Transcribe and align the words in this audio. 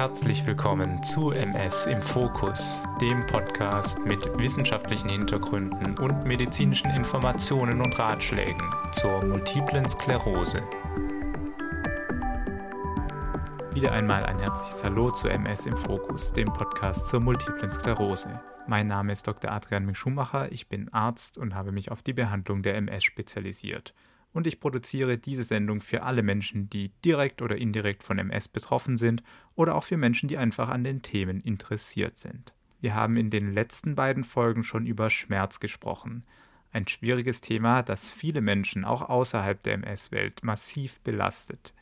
Herzlich 0.00 0.46
willkommen 0.46 1.02
zu 1.02 1.30
MS 1.30 1.86
im 1.86 2.00
Fokus, 2.00 2.82
dem 3.00 3.26
Podcast 3.26 3.98
mit 4.06 4.24
wissenschaftlichen 4.38 5.10
Hintergründen 5.10 5.98
und 5.98 6.24
medizinischen 6.24 6.90
Informationen 6.90 7.82
und 7.82 7.98
Ratschlägen 7.98 8.66
zur 8.92 9.22
multiplen 9.24 9.86
Sklerose. 9.88 10.62
Wieder 13.74 13.92
einmal 13.92 14.24
ein 14.24 14.38
herzliches 14.38 14.82
Hallo 14.84 15.10
zu 15.10 15.28
MS 15.28 15.66
im 15.66 15.76
Fokus, 15.76 16.32
dem 16.32 16.50
Podcast 16.52 17.08
zur 17.08 17.20
multiplen 17.20 17.70
Sklerose. 17.70 18.40
Mein 18.66 18.86
Name 18.86 19.12
ist 19.12 19.26
Dr. 19.26 19.50
Adrian 19.50 19.84
Ming-Schumacher, 19.84 20.50
ich 20.50 20.68
bin 20.68 20.88
Arzt 20.94 21.36
und 21.36 21.54
habe 21.54 21.72
mich 21.72 21.90
auf 21.90 22.02
die 22.02 22.14
Behandlung 22.14 22.62
der 22.62 22.76
MS 22.76 23.04
spezialisiert 23.04 23.92
und 24.32 24.46
ich 24.46 24.60
produziere 24.60 25.18
diese 25.18 25.44
Sendung 25.44 25.80
für 25.80 26.02
alle 26.02 26.22
Menschen, 26.22 26.70
die 26.70 26.90
direkt 27.04 27.42
oder 27.42 27.56
indirekt 27.56 28.02
von 28.02 28.18
MS 28.18 28.48
betroffen 28.48 28.96
sind 28.96 29.22
oder 29.54 29.74
auch 29.74 29.84
für 29.84 29.96
Menschen, 29.96 30.28
die 30.28 30.38
einfach 30.38 30.68
an 30.68 30.84
den 30.84 31.02
Themen 31.02 31.40
interessiert 31.40 32.18
sind. 32.18 32.52
Wir 32.80 32.94
haben 32.94 33.16
in 33.16 33.30
den 33.30 33.52
letzten 33.52 33.94
beiden 33.94 34.24
Folgen 34.24 34.64
schon 34.64 34.86
über 34.86 35.10
Schmerz 35.10 35.60
gesprochen. 35.60 36.24
Ein 36.72 36.86
schwieriges 36.86 37.40
Thema, 37.40 37.82
das 37.82 38.10
viele 38.10 38.40
Menschen 38.40 38.84
auch 38.84 39.02
außerhalb 39.02 39.60
der 39.62 39.74
MS-Welt 39.74 40.42
massiv 40.44 41.00
belastet. 41.00 41.74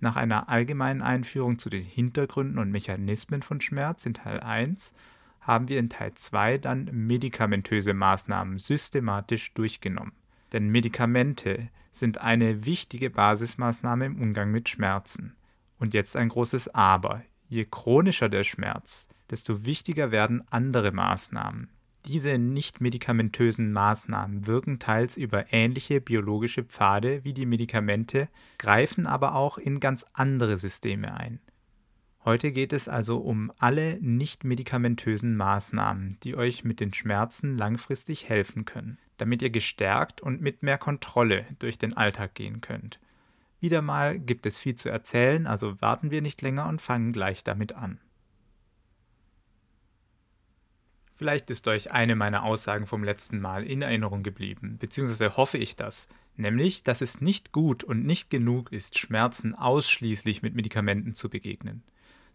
Nach 0.00 0.16
einer 0.16 0.48
allgemeinen 0.48 1.02
Einführung 1.02 1.58
zu 1.58 1.68
den 1.68 1.84
Hintergründen 1.84 2.58
und 2.58 2.70
Mechanismen 2.70 3.42
von 3.42 3.60
Schmerz 3.60 4.06
in 4.06 4.14
Teil 4.14 4.40
1 4.40 4.92
haben 5.40 5.68
wir 5.68 5.78
in 5.78 5.90
Teil 5.90 6.14
2 6.14 6.58
dann 6.58 6.88
medikamentöse 6.92 7.92
Maßnahmen 7.92 8.58
systematisch 8.58 9.52
durchgenommen. 9.54 10.12
Denn 10.54 10.68
Medikamente 10.68 11.68
sind 11.90 12.18
eine 12.18 12.64
wichtige 12.64 13.10
Basismaßnahme 13.10 14.06
im 14.06 14.22
Umgang 14.22 14.52
mit 14.52 14.68
Schmerzen. 14.68 15.34
Und 15.78 15.94
jetzt 15.94 16.16
ein 16.16 16.28
großes 16.28 16.68
Aber. 16.68 17.22
Je 17.48 17.66
chronischer 17.68 18.28
der 18.28 18.44
Schmerz, 18.44 19.08
desto 19.30 19.66
wichtiger 19.66 20.12
werden 20.12 20.44
andere 20.50 20.92
Maßnahmen. 20.92 21.70
Diese 22.06 22.38
nicht 22.38 22.80
medikamentösen 22.80 23.72
Maßnahmen 23.72 24.46
wirken 24.46 24.78
teils 24.78 25.16
über 25.16 25.52
ähnliche 25.52 26.00
biologische 26.00 26.62
Pfade 26.62 27.24
wie 27.24 27.34
die 27.34 27.46
Medikamente, 27.46 28.28
greifen 28.58 29.06
aber 29.08 29.34
auch 29.34 29.58
in 29.58 29.80
ganz 29.80 30.06
andere 30.12 30.56
Systeme 30.56 31.14
ein. 31.14 31.40
Heute 32.24 32.52
geht 32.52 32.72
es 32.72 32.88
also 32.88 33.18
um 33.18 33.52
alle 33.58 33.98
nicht 34.00 34.44
medikamentösen 34.44 35.36
Maßnahmen, 35.36 36.16
die 36.22 36.34
euch 36.36 36.64
mit 36.64 36.80
den 36.80 36.94
Schmerzen 36.94 37.58
langfristig 37.58 38.30
helfen 38.30 38.64
können, 38.64 38.98
damit 39.18 39.42
ihr 39.42 39.50
gestärkt 39.50 40.22
und 40.22 40.40
mit 40.40 40.62
mehr 40.62 40.78
Kontrolle 40.78 41.44
durch 41.58 41.76
den 41.76 41.94
Alltag 41.94 42.34
gehen 42.34 42.62
könnt. 42.62 42.98
Wieder 43.60 43.82
mal 43.82 44.18
gibt 44.18 44.46
es 44.46 44.56
viel 44.56 44.74
zu 44.74 44.88
erzählen, 44.88 45.46
also 45.46 45.82
warten 45.82 46.10
wir 46.10 46.22
nicht 46.22 46.40
länger 46.40 46.66
und 46.66 46.80
fangen 46.80 47.12
gleich 47.12 47.44
damit 47.44 47.74
an. 47.74 48.00
Vielleicht 51.12 51.50
ist 51.50 51.68
euch 51.68 51.92
eine 51.92 52.16
meiner 52.16 52.42
Aussagen 52.42 52.86
vom 52.86 53.04
letzten 53.04 53.38
Mal 53.38 53.64
in 53.64 53.82
Erinnerung 53.82 54.22
geblieben, 54.22 54.78
beziehungsweise 54.78 55.36
hoffe 55.36 55.58
ich 55.58 55.76
das, 55.76 56.08
nämlich, 56.36 56.82
dass 56.82 57.02
es 57.02 57.20
nicht 57.20 57.52
gut 57.52 57.84
und 57.84 58.06
nicht 58.06 58.30
genug 58.30 58.72
ist, 58.72 58.98
Schmerzen 58.98 59.54
ausschließlich 59.54 60.40
mit 60.40 60.54
Medikamenten 60.54 61.14
zu 61.14 61.28
begegnen. 61.28 61.82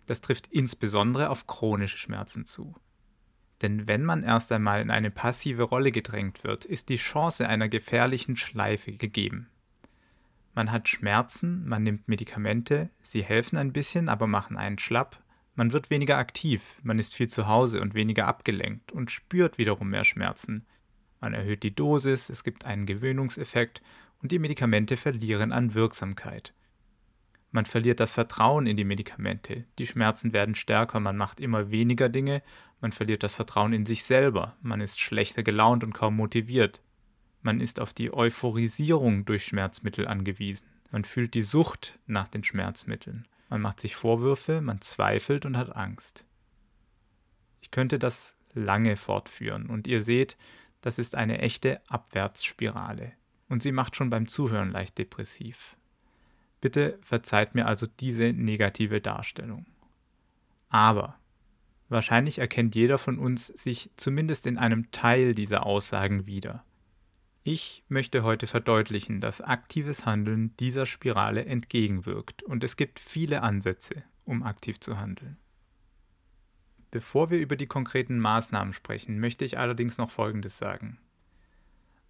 Das 0.09 0.21
trifft 0.21 0.47
insbesondere 0.47 1.29
auf 1.29 1.45
chronische 1.45 1.97
Schmerzen 1.97 2.43
zu. 2.43 2.75
Denn 3.61 3.87
wenn 3.87 4.03
man 4.03 4.23
erst 4.23 4.51
einmal 4.51 4.81
in 4.81 4.89
eine 4.89 5.11
passive 5.11 5.61
Rolle 5.61 5.91
gedrängt 5.91 6.43
wird, 6.43 6.65
ist 6.65 6.89
die 6.89 6.95
Chance 6.95 7.47
einer 7.47 7.69
gefährlichen 7.69 8.35
Schleife 8.35 8.93
gegeben. 8.93 9.51
Man 10.55 10.71
hat 10.71 10.89
Schmerzen, 10.89 11.63
man 11.67 11.83
nimmt 11.83 12.07
Medikamente, 12.07 12.89
sie 13.03 13.23
helfen 13.23 13.55
ein 13.57 13.71
bisschen, 13.71 14.09
aber 14.09 14.25
machen 14.25 14.57
einen 14.57 14.79
schlapp, 14.79 15.21
man 15.53 15.73
wird 15.73 15.91
weniger 15.91 16.17
aktiv, 16.17 16.79
man 16.81 16.97
ist 16.97 17.13
viel 17.13 17.27
zu 17.27 17.45
Hause 17.45 17.79
und 17.79 17.93
weniger 17.93 18.25
abgelenkt 18.25 18.91
und 18.91 19.11
spürt 19.11 19.59
wiederum 19.59 19.91
mehr 19.91 20.05
Schmerzen. 20.05 20.65
Man 21.21 21.35
erhöht 21.35 21.61
die 21.61 21.75
Dosis, 21.75 22.31
es 22.31 22.43
gibt 22.43 22.65
einen 22.65 22.87
Gewöhnungseffekt 22.87 23.83
und 24.23 24.31
die 24.31 24.39
Medikamente 24.39 24.97
verlieren 24.97 25.51
an 25.51 25.75
Wirksamkeit. 25.75 26.55
Man 27.51 27.65
verliert 27.65 27.99
das 27.99 28.11
Vertrauen 28.11 28.67
in 28.67 28.77
die 28.77 28.83
Medikamente. 28.83 29.65
Die 29.79 29.87
Schmerzen 29.87 30.33
werden 30.33 30.53
stärker, 30.53 30.99
man 30.99 31.17
macht 31.17 31.39
immer 31.39 31.71
weniger 31.71 32.07
Dinge, 32.07 32.43
man 32.79 32.91
verliert 32.91 33.23
das 33.23 33.33
Vertrauen 33.33 33.73
in 33.73 33.85
sich 33.85 34.03
selber, 34.03 34.55
man 34.61 34.81
ist 34.81 34.99
schlechter 34.99 35.41
gelaunt 35.43 35.83
und 35.83 35.93
kaum 35.93 36.15
motiviert. 36.15 36.81
Man 37.41 37.59
ist 37.59 37.79
auf 37.79 37.93
die 37.93 38.13
Euphorisierung 38.13 39.25
durch 39.25 39.45
Schmerzmittel 39.45 40.07
angewiesen. 40.07 40.67
Man 40.91 41.03
fühlt 41.03 41.33
die 41.33 41.41
Sucht 41.41 41.97
nach 42.05 42.27
den 42.27 42.43
Schmerzmitteln. 42.43 43.27
Man 43.49 43.61
macht 43.61 43.79
sich 43.79 43.95
Vorwürfe, 43.95 44.61
man 44.61 44.81
zweifelt 44.81 45.45
und 45.45 45.57
hat 45.57 45.75
Angst. 45.75 46.25
Ich 47.61 47.71
könnte 47.71 47.97
das 47.97 48.35
lange 48.53 48.97
fortführen 48.97 49.67
und 49.67 49.87
ihr 49.87 50.01
seht, 50.01 50.37
das 50.81 50.99
ist 50.99 51.15
eine 51.15 51.39
echte 51.39 51.81
Abwärtsspirale. 51.89 53.13
Und 53.47 53.63
sie 53.63 53.71
macht 53.71 53.95
schon 53.95 54.09
beim 54.09 54.27
Zuhören 54.27 54.71
leicht 54.71 54.97
depressiv. 54.97 55.77
Bitte 56.61 56.99
verzeiht 57.01 57.55
mir 57.55 57.67
also 57.67 57.87
diese 57.87 58.33
negative 58.33 59.01
Darstellung. 59.01 59.65
Aber 60.69 61.17
wahrscheinlich 61.87 62.39
erkennt 62.39 62.75
jeder 62.75 62.97
von 62.97 63.17
uns 63.17 63.47
sich 63.47 63.89
zumindest 63.97 64.45
in 64.45 64.57
einem 64.57 64.91
Teil 64.91 65.33
dieser 65.33 65.65
Aussagen 65.65 66.25
wieder. 66.25 66.63
Ich 67.43 67.83
möchte 67.87 68.23
heute 68.23 68.45
verdeutlichen, 68.47 69.21
dass 69.21 69.41
aktives 69.41 70.05
Handeln 70.05 70.55
dieser 70.57 70.85
Spirale 70.85 71.45
entgegenwirkt 71.45 72.43
und 72.43 72.63
es 72.63 72.75
gibt 72.75 72.99
viele 72.99 73.41
Ansätze, 73.41 74.03
um 74.25 74.43
aktiv 74.43 74.79
zu 74.79 74.99
handeln. 74.99 75.37
Bevor 76.91 77.29
wir 77.29 77.39
über 77.39 77.55
die 77.55 77.67
konkreten 77.67 78.19
Maßnahmen 78.19 78.73
sprechen, 78.73 79.19
möchte 79.19 79.45
ich 79.45 79.57
allerdings 79.57 79.97
noch 79.97 80.09
Folgendes 80.09 80.57
sagen. 80.57 80.97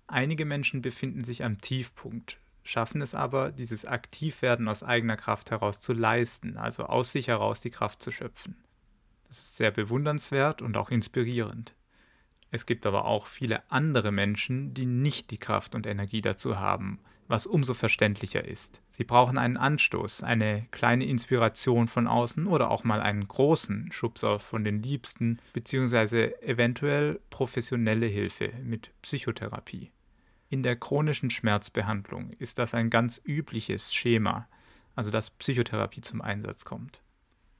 Einige 0.07 0.45
Menschen 0.45 0.81
befinden 0.81 1.23
sich 1.23 1.43
am 1.43 1.61
Tiefpunkt, 1.61 2.39
schaffen 2.69 3.01
es 3.01 3.15
aber, 3.15 3.51
dieses 3.51 3.85
Aktivwerden 3.85 4.67
aus 4.67 4.83
eigener 4.83 5.17
Kraft 5.17 5.51
heraus 5.51 5.79
zu 5.79 5.93
leisten, 5.93 6.57
also 6.57 6.85
aus 6.85 7.11
sich 7.11 7.27
heraus 7.27 7.59
die 7.61 7.71
Kraft 7.71 8.01
zu 8.03 8.11
schöpfen. 8.11 8.55
Das 9.27 9.37
ist 9.37 9.57
sehr 9.57 9.71
bewundernswert 9.71 10.61
und 10.61 10.77
auch 10.77 10.91
inspirierend. 10.91 11.75
Es 12.51 12.65
gibt 12.65 12.85
aber 12.85 13.05
auch 13.05 13.27
viele 13.27 13.69
andere 13.71 14.11
Menschen, 14.11 14.73
die 14.73 14.85
nicht 14.85 15.31
die 15.31 15.37
Kraft 15.37 15.75
und 15.75 15.85
Energie 15.85 16.21
dazu 16.21 16.59
haben, 16.59 16.99
was 17.27 17.45
umso 17.45 17.75
verständlicher 17.75 18.43
ist. 18.43 18.81
Sie 18.89 19.03
brauchen 19.03 19.37
einen 19.37 19.57
Anstoß, 19.57 20.23
eine 20.23 20.67
kleine 20.71 21.05
Inspiration 21.05 21.87
von 21.87 22.07
außen 22.07 22.47
oder 22.47 22.71
auch 22.71 22.83
mal 22.83 23.01
einen 23.01 23.27
großen 23.27 23.91
Schubser 23.91 24.39
von 24.39 24.63
den 24.63 24.81
Liebsten, 24.81 25.39
beziehungsweise 25.53 26.41
eventuell 26.41 27.19
professionelle 27.29 28.07
Hilfe 28.07 28.51
mit 28.63 28.91
Psychotherapie. 29.03 29.91
In 30.51 30.63
der 30.63 30.75
chronischen 30.75 31.29
Schmerzbehandlung 31.29 32.31
ist 32.39 32.57
das 32.57 32.73
ein 32.73 32.89
ganz 32.89 33.21
übliches 33.23 33.93
Schema, 33.93 34.47
also 34.95 35.11
dass 35.11 35.29
Psychotherapie 35.29 36.01
zum 36.01 36.21
Einsatz 36.21 36.65
kommt. 36.65 37.01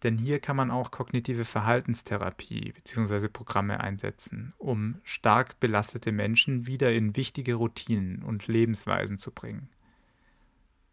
Denn 0.02 0.18
hier 0.18 0.40
kann 0.40 0.56
man 0.56 0.72
auch 0.72 0.90
kognitive 0.90 1.46
Verhaltenstherapie 1.46 2.72
bzw. 2.72 3.28
Programme 3.28 3.80
einsetzen, 3.82 4.54
um 4.58 4.96
stark 5.04 5.60
belastete 5.60 6.12
Menschen 6.12 6.66
wieder 6.66 6.92
in 6.92 7.16
wichtige 7.16 7.56
Routinen 7.56 8.24
und 8.24 8.48
Lebensweisen 8.48 9.20
zu 9.20 9.32
bringen. 9.32 9.70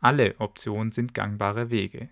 Alle 0.00 0.34
Optionen 0.38 0.92
sind 0.92 1.14
gangbare 1.14 1.70
Wege. 1.70 2.10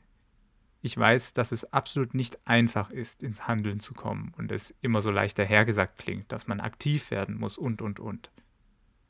Ich 0.80 0.96
weiß, 0.96 1.34
dass 1.34 1.52
es 1.52 1.72
absolut 1.72 2.14
nicht 2.14 2.38
einfach 2.46 2.90
ist, 2.90 3.22
ins 3.22 3.46
Handeln 3.46 3.80
zu 3.80 3.92
kommen 3.92 4.32
und 4.38 4.50
es 4.50 4.74
immer 4.80 5.02
so 5.02 5.10
leicht 5.10 5.38
dahergesagt 5.38 5.98
klingt, 5.98 6.32
dass 6.32 6.46
man 6.46 6.60
aktiv 6.60 7.10
werden 7.10 7.38
muss 7.38 7.58
und 7.58 7.82
und 7.82 8.00
und. 8.00 8.30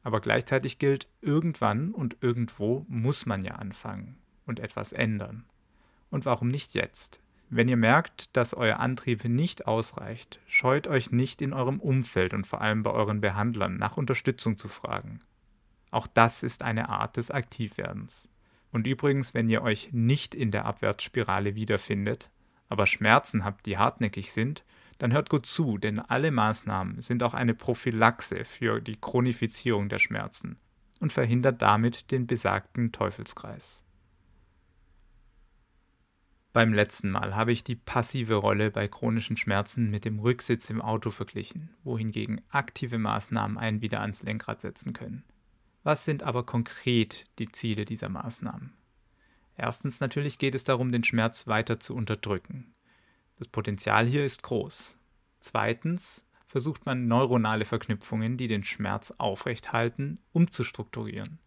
Aber 0.04 0.20
gleichzeitig 0.20 0.78
gilt, 0.78 1.08
irgendwann 1.20 1.90
und 1.90 2.18
irgendwo 2.20 2.86
muss 2.88 3.26
man 3.26 3.42
ja 3.42 3.54
anfangen 3.54 4.16
und 4.46 4.60
etwas 4.60 4.92
ändern. 4.92 5.44
Und 6.10 6.26
warum 6.26 6.48
nicht 6.48 6.74
jetzt? 6.74 7.20
Wenn 7.50 7.68
ihr 7.68 7.76
merkt, 7.76 8.36
dass 8.36 8.54
euer 8.54 8.78
Antrieb 8.80 9.24
nicht 9.24 9.66
ausreicht, 9.66 10.40
scheut 10.46 10.86
euch 10.86 11.10
nicht 11.10 11.42
in 11.42 11.52
eurem 11.52 11.80
Umfeld 11.80 12.34
und 12.34 12.46
vor 12.46 12.60
allem 12.60 12.82
bei 12.82 12.90
euren 12.90 13.20
Behandlern 13.20 13.76
nach 13.76 13.96
Unterstützung 13.96 14.58
zu 14.58 14.68
fragen. 14.68 15.20
Auch 15.90 16.06
das 16.06 16.42
ist 16.42 16.62
eine 16.62 16.88
Art 16.88 17.16
des 17.16 17.30
Aktivwerdens. 17.30 18.28
Und 18.72 18.86
übrigens, 18.86 19.34
wenn 19.34 19.48
ihr 19.48 19.62
euch 19.62 19.90
nicht 19.92 20.34
in 20.34 20.50
der 20.50 20.66
Abwärtsspirale 20.66 21.54
wiederfindet, 21.54 22.30
aber 22.68 22.86
Schmerzen 22.86 23.44
habt, 23.44 23.66
die 23.66 23.78
hartnäckig 23.78 24.32
sind, 24.32 24.64
dann 24.98 25.12
hört 25.12 25.30
gut 25.30 25.46
zu, 25.46 25.78
denn 25.78 25.98
alle 25.98 26.30
Maßnahmen 26.30 27.00
sind 27.00 27.22
auch 27.22 27.34
eine 27.34 27.54
Prophylaxe 27.54 28.44
für 28.44 28.80
die 28.80 28.96
Chronifizierung 28.96 29.88
der 29.88 29.98
Schmerzen 29.98 30.58
und 31.00 31.12
verhindert 31.12 31.62
damit 31.62 32.10
den 32.10 32.26
besagten 32.26 32.92
Teufelskreis. 32.92 33.84
Beim 36.52 36.72
letzten 36.72 37.10
Mal 37.10 37.34
habe 37.34 37.50
ich 37.50 37.64
die 37.64 37.74
passive 37.74 38.36
Rolle 38.36 38.70
bei 38.70 38.86
chronischen 38.86 39.36
Schmerzen 39.36 39.90
mit 39.90 40.04
dem 40.04 40.20
Rücksitz 40.20 40.70
im 40.70 40.80
Auto 40.80 41.10
verglichen, 41.10 41.70
wohingegen 41.82 42.40
aktive 42.48 42.96
Maßnahmen 42.96 43.58
einen 43.58 43.82
wieder 43.82 44.00
ans 44.00 44.22
Lenkrad 44.22 44.60
setzen 44.60 44.92
können. 44.92 45.24
Was 45.82 46.04
sind 46.04 46.22
aber 46.22 46.46
konkret 46.46 47.26
die 47.40 47.50
Ziele 47.50 47.84
dieser 47.84 48.08
Maßnahmen? 48.08 48.72
Erstens 49.56 50.00
natürlich 50.00 50.38
geht 50.38 50.54
es 50.54 50.64
darum, 50.64 50.92
den 50.92 51.04
Schmerz 51.04 51.46
weiter 51.46 51.80
zu 51.80 51.94
unterdrücken. 51.94 52.73
Das 53.44 53.50
Potenzial 53.50 54.06
hier 54.06 54.24
ist 54.24 54.42
groß. 54.42 54.96
Zweitens 55.38 56.26
versucht 56.46 56.86
man 56.86 57.08
neuronale 57.08 57.66
Verknüpfungen, 57.66 58.38
die 58.38 58.48
den 58.48 58.64
Schmerz 58.64 59.12
aufrechthalten, 59.18 60.18
umzustrukturieren. 60.32 61.38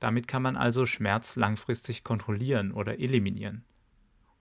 Damit 0.00 0.26
kann 0.26 0.42
man 0.42 0.56
also 0.56 0.84
Schmerz 0.84 1.36
langfristig 1.36 2.02
kontrollieren 2.02 2.72
oder 2.72 2.98
eliminieren. 2.98 3.64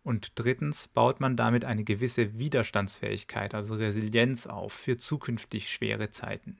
Und 0.01 0.31
drittens 0.33 0.87
baut 0.87 1.19
man 1.19 1.37
damit 1.37 1.65
eine 1.65 1.83
gewisse 1.83 2.39
Widerstandsfähigkeit, 2.39 3.53
also 3.53 3.75
Resilienz 3.75 4.47
auf 4.47 4.73
für 4.73 4.97
zukünftig 4.97 5.71
schwere 5.71 6.09
Zeiten. 6.09 6.57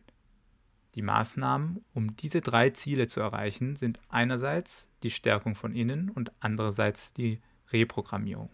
Die 0.93 1.01
Maßnahmen, 1.01 1.83
um 1.95 2.15
diese 2.15 2.41
drei 2.41 2.69
Ziele 2.69 3.07
zu 3.07 3.21
erreichen, 3.21 3.75
sind 3.75 3.99
einerseits 4.09 4.87
die 5.01 5.09
Stärkung 5.09 5.55
von 5.55 5.73
innen 5.73 6.11
und 6.11 6.31
andererseits 6.39 7.11
die 7.11 7.41
Reprogrammierung. 7.71 8.51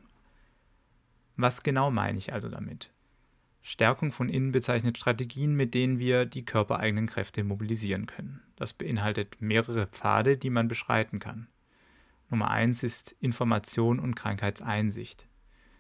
Was 1.36 1.64
genau 1.64 1.92
meine 1.92 2.18
ich 2.18 2.34
also 2.34 2.50
damit? 2.50 2.92
Stärkung 3.62 4.12
von 4.12 4.28
innen 4.30 4.52
bezeichnet 4.52 4.98
Strategien, 4.98 5.56
mit 5.56 5.74
denen 5.74 5.98
wir 5.98 6.26
die 6.26 6.44
körpereigenen 6.44 7.08
Kräfte 7.08 7.44
mobilisieren 7.44 8.06
können. 8.06 8.42
Das 8.58 8.74
beinhaltet 8.74 9.38
mehrere 9.40 9.88
Pfade, 9.88 10.38
die 10.38 10.50
man 10.50 10.68
beschreiten 10.68 11.20
kann. 11.20 11.48
Nummer 12.30 12.52
eins 12.52 12.84
ist 12.84 13.16
Information 13.20 14.00
und 14.00 14.16
Krankheitseinsicht. 14.16 15.28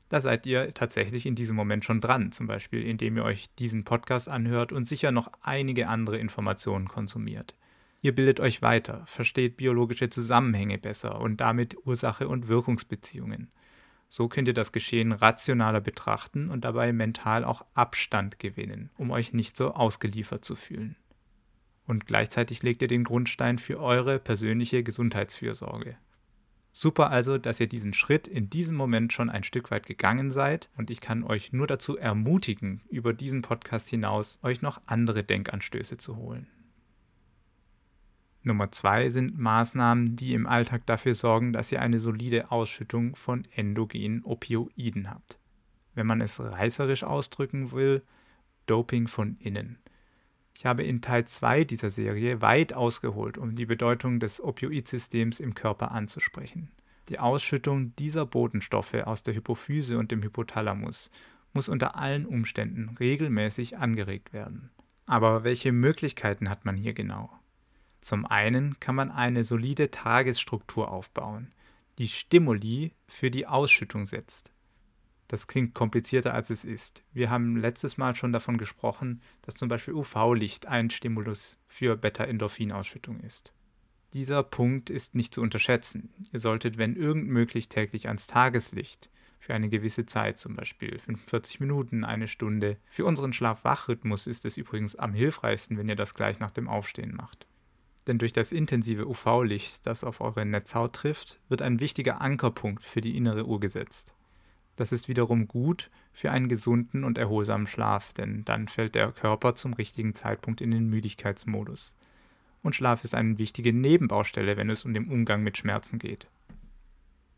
Da 0.09 0.21
seid 0.21 0.45
ihr 0.45 0.73
tatsächlich 0.73 1.25
in 1.25 1.35
diesem 1.35 1.55
Moment 1.55 1.83
schon 1.83 1.99
dran, 1.99 2.31
zum 2.31 2.47
Beispiel 2.47 2.83
indem 2.83 3.17
ihr 3.17 3.23
euch 3.23 3.53
diesen 3.55 3.83
Podcast 3.83 4.29
anhört 4.29 4.71
und 4.71 4.87
sicher 4.87 5.11
noch 5.11 5.31
einige 5.41 5.87
andere 5.87 6.17
Informationen 6.17 6.87
konsumiert. 6.87 7.55
Ihr 8.01 8.13
bildet 8.13 8.39
euch 8.39 8.61
weiter, 8.61 9.03
versteht 9.07 9.57
biologische 9.57 10.09
Zusammenhänge 10.09 10.77
besser 10.77 11.19
und 11.19 11.37
damit 11.37 11.75
Ursache 11.85 12.27
und 12.27 12.47
Wirkungsbeziehungen. 12.47 13.49
So 14.15 14.27
könnt 14.27 14.47
ihr 14.47 14.53
das 14.53 14.71
Geschehen 14.71 15.11
rationaler 15.11 15.81
betrachten 15.81 16.51
und 16.51 16.65
dabei 16.65 16.93
mental 16.93 17.43
auch 17.43 17.65
Abstand 17.73 18.37
gewinnen, 18.37 18.91
um 18.95 19.09
euch 19.09 19.33
nicht 19.33 19.57
so 19.57 19.73
ausgeliefert 19.73 20.45
zu 20.45 20.55
fühlen. 20.55 20.95
Und 21.87 22.05
gleichzeitig 22.05 22.61
legt 22.61 22.83
ihr 22.83 22.87
den 22.87 23.05
Grundstein 23.05 23.57
für 23.57 23.79
eure 23.79 24.19
persönliche 24.19 24.83
Gesundheitsfürsorge. 24.83 25.97
Super 26.73 27.09
also, 27.09 27.39
dass 27.39 27.59
ihr 27.59 27.65
diesen 27.65 27.95
Schritt 27.95 28.27
in 28.27 28.51
diesem 28.51 28.75
Moment 28.75 29.13
schon 29.13 29.31
ein 29.31 29.43
Stück 29.43 29.71
weit 29.71 29.87
gegangen 29.87 30.29
seid 30.29 30.69
und 30.77 30.91
ich 30.91 31.01
kann 31.01 31.23
euch 31.23 31.51
nur 31.51 31.65
dazu 31.65 31.97
ermutigen, 31.97 32.83
über 32.91 33.13
diesen 33.13 33.41
Podcast 33.41 33.89
hinaus 33.89 34.37
euch 34.43 34.61
noch 34.61 34.79
andere 34.85 35.23
Denkanstöße 35.23 35.97
zu 35.97 36.17
holen. 36.17 36.45
Nummer 38.43 38.71
zwei 38.71 39.09
sind 39.09 39.37
Maßnahmen, 39.37 40.15
die 40.15 40.33
im 40.33 40.47
Alltag 40.47 40.85
dafür 40.85 41.13
sorgen, 41.13 41.53
dass 41.53 41.71
ihr 41.71 41.81
eine 41.81 41.99
solide 41.99 42.51
Ausschüttung 42.51 43.15
von 43.15 43.47
endogenen 43.55 44.23
Opioiden 44.23 45.09
habt. 45.09 45.39
Wenn 45.95 46.07
man 46.07 46.21
es 46.21 46.39
reißerisch 46.39 47.03
ausdrücken 47.03 47.71
will, 47.71 48.03
Doping 48.65 49.07
von 49.07 49.37
innen. 49.39 49.77
Ich 50.55 50.65
habe 50.65 50.83
in 50.83 51.01
Teil 51.01 51.25
2 51.25 51.63
dieser 51.63 51.89
Serie 51.89 52.41
weit 52.41 52.73
ausgeholt, 52.73 53.37
um 53.37 53.55
die 53.55 53.65
Bedeutung 53.65 54.19
des 54.19 54.41
Opioidsystems 54.41 55.39
im 55.39 55.55
Körper 55.55 55.91
anzusprechen. 55.91 56.71
Die 57.09 57.19
Ausschüttung 57.19 57.95
dieser 57.97 58.25
Botenstoffe 58.25 58.93
aus 58.93 59.23
der 59.23 59.35
Hypophyse 59.35 59.97
und 59.97 60.11
dem 60.11 60.21
Hypothalamus 60.21 61.11
muss 61.53 61.69
unter 61.69 61.95
allen 61.95 62.25
Umständen 62.25 62.95
regelmäßig 62.99 63.77
angeregt 63.77 64.33
werden. 64.33 64.69
Aber 65.05 65.43
welche 65.43 65.71
Möglichkeiten 65.71 66.49
hat 66.49 66.65
man 66.65 66.77
hier 66.77 66.93
genau? 66.93 67.29
Zum 68.03 68.25
einen 68.25 68.77
kann 68.81 68.95
man 68.95 69.11
eine 69.11 69.45
solide 69.45 69.89
Tagesstruktur 69.89 70.91
aufbauen, 70.91 71.53
die 71.97 72.09
Stimuli 72.09 72.91
für 73.07 73.31
die 73.31 73.47
Ausschüttung 73.47 74.05
setzt. 74.07 74.51
Das 75.29 75.47
klingt 75.47 75.73
komplizierter 75.73 76.33
als 76.33 76.49
es 76.49 76.65
ist. 76.65 77.01
Wir 77.13 77.29
haben 77.29 77.55
letztes 77.55 77.97
Mal 77.97 78.13
schon 78.13 78.33
davon 78.33 78.57
gesprochen, 78.57 79.21
dass 79.43 79.55
zum 79.55 79.69
Beispiel 79.69 79.93
UV-Licht 79.93 80.65
ein 80.65 80.89
Stimulus 80.89 81.57
für 81.69 81.95
Beta-Endorphinausschüttung 81.95 83.21
ist. 83.21 83.53
Dieser 84.11 84.43
Punkt 84.43 84.89
ist 84.89 85.15
nicht 85.15 85.33
zu 85.33 85.41
unterschätzen. 85.41 86.13
Ihr 86.33 86.39
solltet, 86.39 86.77
wenn 86.77 86.97
irgend 86.97 87.29
möglich, 87.29 87.69
täglich 87.69 88.09
ans 88.09 88.27
Tageslicht 88.27 89.09
für 89.39 89.53
eine 89.53 89.69
gewisse 89.69 90.05
Zeit, 90.05 90.37
zum 90.37 90.57
Beispiel 90.57 90.99
45 90.99 91.61
Minuten, 91.61 92.03
eine 92.03 92.27
Stunde. 92.27 92.75
Für 92.89 93.05
unseren 93.05 93.31
Schlaf-Wach-Rhythmus 93.31 94.27
ist 94.27 94.43
es 94.43 94.57
übrigens 94.57 94.97
am 94.97 95.13
hilfreichsten, 95.13 95.77
wenn 95.77 95.87
ihr 95.87 95.95
das 95.95 96.13
gleich 96.13 96.39
nach 96.39 96.51
dem 96.51 96.67
Aufstehen 96.67 97.15
macht. 97.15 97.47
Denn 98.07 98.17
durch 98.17 98.33
das 98.33 98.51
intensive 98.51 99.07
UV-Licht, 99.07 99.85
das 99.87 100.03
auf 100.03 100.19
eure 100.19 100.45
Netzhaut 100.45 100.93
trifft, 100.93 101.39
wird 101.47 101.61
ein 101.61 101.79
wichtiger 101.79 102.21
Ankerpunkt 102.21 102.83
für 102.83 103.01
die 103.01 103.15
innere 103.15 103.45
Uhr 103.45 103.59
gesetzt. 103.59 104.13
Das 104.75 104.91
ist 104.91 105.07
wiederum 105.07 105.47
gut 105.47 105.89
für 106.11 106.31
einen 106.31 106.47
gesunden 106.47 107.03
und 107.03 107.17
erholsamen 107.17 107.67
Schlaf, 107.67 108.11
denn 108.13 108.43
dann 108.45 108.67
fällt 108.67 108.95
der 108.95 109.11
Körper 109.11 109.55
zum 109.55 109.73
richtigen 109.73 110.13
Zeitpunkt 110.13 110.61
in 110.61 110.71
den 110.71 110.89
Müdigkeitsmodus. 110.89 111.95
Und 112.61 112.75
Schlaf 112.75 113.03
ist 113.03 113.13
eine 113.13 113.37
wichtige 113.37 113.73
Nebenbaustelle, 113.73 114.57
wenn 114.57 114.69
es 114.69 114.85
um 114.85 114.93
den 114.93 115.09
Umgang 115.09 115.43
mit 115.43 115.57
Schmerzen 115.57 115.99
geht. 115.99 116.27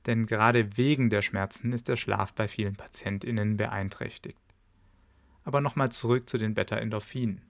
Denn 0.05 0.27
gerade 0.27 0.77
wegen 0.77 1.09
der 1.09 1.21
Schmerzen 1.21 1.73
ist 1.73 1.87
der 1.87 1.95
Schlaf 1.95 2.33
bei 2.33 2.47
vielen 2.47 2.75
PatientInnen 2.75 3.57
beeinträchtigt. 3.57 4.39
Aber 5.43 5.61
nochmal 5.61 5.91
zurück 5.91 6.29
zu 6.29 6.37
den 6.37 6.53
Beta-Endorphinen. 6.53 7.41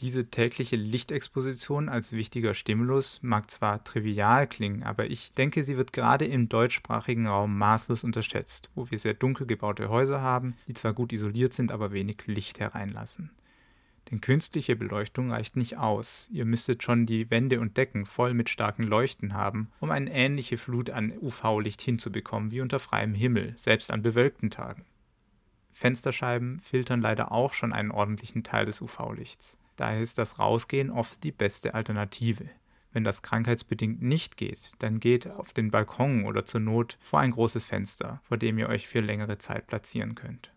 Diese 0.00 0.30
tägliche 0.30 0.76
Lichtexposition 0.76 1.88
als 1.88 2.12
wichtiger 2.12 2.54
Stimulus 2.54 3.18
mag 3.20 3.50
zwar 3.50 3.82
trivial 3.82 4.46
klingen, 4.46 4.84
aber 4.84 5.10
ich 5.10 5.32
denke, 5.32 5.64
sie 5.64 5.76
wird 5.76 5.92
gerade 5.92 6.24
im 6.24 6.48
deutschsprachigen 6.48 7.26
Raum 7.26 7.58
maßlos 7.58 8.04
unterschätzt, 8.04 8.70
wo 8.76 8.88
wir 8.92 9.00
sehr 9.00 9.14
dunkel 9.14 9.48
gebaute 9.48 9.88
Häuser 9.88 10.20
haben, 10.20 10.54
die 10.68 10.74
zwar 10.74 10.92
gut 10.92 11.12
isoliert 11.12 11.52
sind, 11.52 11.72
aber 11.72 11.90
wenig 11.90 12.26
Licht 12.26 12.60
hereinlassen. 12.60 13.32
Denn 14.08 14.20
künstliche 14.20 14.76
Beleuchtung 14.76 15.32
reicht 15.32 15.56
nicht 15.56 15.78
aus. 15.78 16.28
Ihr 16.30 16.44
müsstet 16.44 16.84
schon 16.84 17.04
die 17.04 17.28
Wände 17.32 17.58
und 17.58 17.76
Decken 17.76 18.06
voll 18.06 18.34
mit 18.34 18.48
starken 18.48 18.84
Leuchten 18.84 19.34
haben, 19.34 19.68
um 19.80 19.90
eine 19.90 20.12
ähnliche 20.12 20.58
Flut 20.58 20.90
an 20.90 21.12
UV-Licht 21.20 21.82
hinzubekommen 21.82 22.52
wie 22.52 22.60
unter 22.60 22.78
freiem 22.78 23.14
Himmel, 23.14 23.54
selbst 23.56 23.90
an 23.90 24.02
bewölkten 24.02 24.50
Tagen. 24.50 24.84
Fensterscheiben 25.72 26.60
filtern 26.60 27.00
leider 27.00 27.32
auch 27.32 27.52
schon 27.52 27.72
einen 27.72 27.90
ordentlichen 27.90 28.44
Teil 28.44 28.64
des 28.64 28.80
UV-Lichts. 28.80 29.57
Daher 29.78 30.00
ist 30.00 30.18
das 30.18 30.40
Rausgehen 30.40 30.90
oft 30.90 31.22
die 31.22 31.30
beste 31.30 31.72
Alternative. 31.72 32.50
Wenn 32.90 33.04
das 33.04 33.22
krankheitsbedingt 33.22 34.02
nicht 34.02 34.36
geht, 34.36 34.72
dann 34.80 34.98
geht 34.98 35.28
auf 35.28 35.52
den 35.52 35.70
Balkon 35.70 36.24
oder 36.24 36.44
zur 36.44 36.58
Not 36.60 36.98
vor 37.00 37.20
ein 37.20 37.30
großes 37.30 37.64
Fenster, 37.64 38.20
vor 38.24 38.38
dem 38.38 38.58
ihr 38.58 38.68
euch 38.68 38.88
für 38.88 38.98
längere 38.98 39.38
Zeit 39.38 39.68
platzieren 39.68 40.16
könnt. 40.16 40.52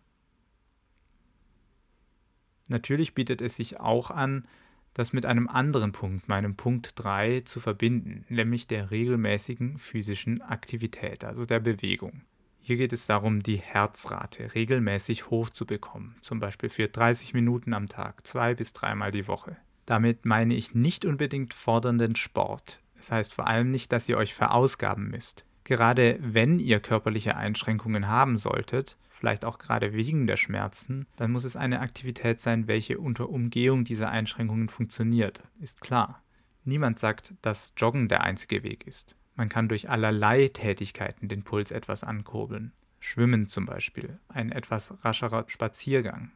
Natürlich 2.68 3.14
bietet 3.14 3.40
es 3.42 3.54
sich 3.54 3.78
auch 3.78 4.10
an, 4.10 4.48
das 4.92 5.12
mit 5.12 5.24
einem 5.24 5.46
anderen 5.46 5.92
Punkt, 5.92 6.26
meinem 6.28 6.56
Punkt 6.56 6.94
3, 6.96 7.42
zu 7.44 7.60
verbinden, 7.60 8.24
nämlich 8.28 8.66
der 8.66 8.90
regelmäßigen 8.90 9.78
physischen 9.78 10.42
Aktivität, 10.42 11.24
also 11.24 11.46
der 11.46 11.60
Bewegung. 11.60 12.22
Hier 12.64 12.76
geht 12.76 12.92
es 12.92 13.06
darum, 13.06 13.42
die 13.42 13.56
Herzrate 13.56 14.54
regelmäßig 14.54 15.30
hochzubekommen, 15.30 16.14
zum 16.20 16.38
Beispiel 16.38 16.68
für 16.68 16.86
30 16.86 17.34
Minuten 17.34 17.74
am 17.74 17.88
Tag, 17.88 18.24
zwei 18.24 18.54
bis 18.54 18.72
dreimal 18.72 19.10
die 19.10 19.26
Woche. 19.26 19.56
Damit 19.84 20.24
meine 20.24 20.54
ich 20.54 20.72
nicht 20.72 21.04
unbedingt 21.04 21.54
fordernden 21.54 22.14
Sport. 22.14 22.80
Das 22.94 23.10
heißt 23.10 23.34
vor 23.34 23.48
allem 23.48 23.72
nicht, 23.72 23.90
dass 23.90 24.08
ihr 24.08 24.16
euch 24.16 24.32
verausgaben 24.32 25.10
müsst. 25.10 25.44
Gerade 25.64 26.20
wenn 26.20 26.60
ihr 26.60 26.78
körperliche 26.78 27.36
Einschränkungen 27.36 28.06
haben 28.06 28.38
solltet, 28.38 28.96
vielleicht 29.10 29.44
auch 29.44 29.58
gerade 29.58 29.92
wegen 29.92 30.28
der 30.28 30.36
Schmerzen, 30.36 31.08
dann 31.16 31.32
muss 31.32 31.42
es 31.42 31.56
eine 31.56 31.80
Aktivität 31.80 32.40
sein, 32.40 32.68
welche 32.68 33.00
unter 33.00 33.28
Umgehung 33.28 33.82
dieser 33.82 34.10
Einschränkungen 34.10 34.68
funktioniert, 34.68 35.42
ist 35.60 35.80
klar. 35.80 36.22
Niemand 36.64 37.00
sagt, 37.00 37.34
dass 37.42 37.72
Joggen 37.76 38.06
der 38.06 38.20
einzige 38.20 38.62
Weg 38.62 38.86
ist. 38.86 39.16
Man 39.34 39.48
kann 39.48 39.68
durch 39.68 39.88
allerlei 39.88 40.48
Tätigkeiten 40.48 41.28
den 41.28 41.42
Puls 41.42 41.70
etwas 41.70 42.04
ankurbeln. 42.04 42.72
Schwimmen 43.00 43.48
zum 43.48 43.66
Beispiel, 43.66 44.18
ein 44.28 44.52
etwas 44.52 44.94
rascherer 45.02 45.44
Spaziergang, 45.48 46.30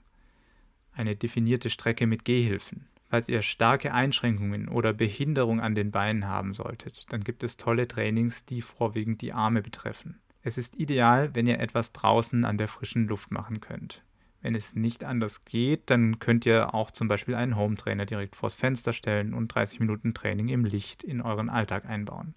eine 0.94 1.14
definierte 1.14 1.70
Strecke 1.70 2.06
mit 2.06 2.24
Gehhilfen. 2.24 2.88
Falls 3.08 3.28
ihr 3.28 3.42
starke 3.42 3.94
Einschränkungen 3.94 4.68
oder 4.68 4.92
Behinderung 4.92 5.60
an 5.60 5.76
den 5.76 5.92
Beinen 5.92 6.26
haben 6.26 6.54
solltet, 6.54 7.06
dann 7.10 7.22
gibt 7.22 7.44
es 7.44 7.56
tolle 7.56 7.86
Trainings, 7.86 8.44
die 8.44 8.62
vorwiegend 8.62 9.22
die 9.22 9.32
Arme 9.32 9.62
betreffen. 9.62 10.18
Es 10.42 10.58
ist 10.58 10.76
ideal, 10.76 11.34
wenn 11.34 11.46
ihr 11.46 11.60
etwas 11.60 11.92
draußen 11.92 12.44
an 12.44 12.58
der 12.58 12.68
frischen 12.68 13.06
Luft 13.06 13.30
machen 13.30 13.60
könnt. 13.60 14.02
Wenn 14.42 14.54
es 14.54 14.74
nicht 14.74 15.04
anders 15.04 15.44
geht, 15.44 15.90
dann 15.90 16.18
könnt 16.18 16.46
ihr 16.46 16.74
auch 16.74 16.90
zum 16.90 17.08
Beispiel 17.08 17.34
einen 17.34 17.56
Home-Trainer 17.56 18.06
direkt 18.06 18.36
vors 18.36 18.54
Fenster 18.54 18.92
stellen 18.92 19.34
und 19.34 19.48
30 19.48 19.80
Minuten 19.80 20.14
Training 20.14 20.48
im 20.48 20.64
Licht 20.64 21.04
in 21.04 21.20
euren 21.20 21.48
Alltag 21.48 21.84
einbauen. 21.86 22.34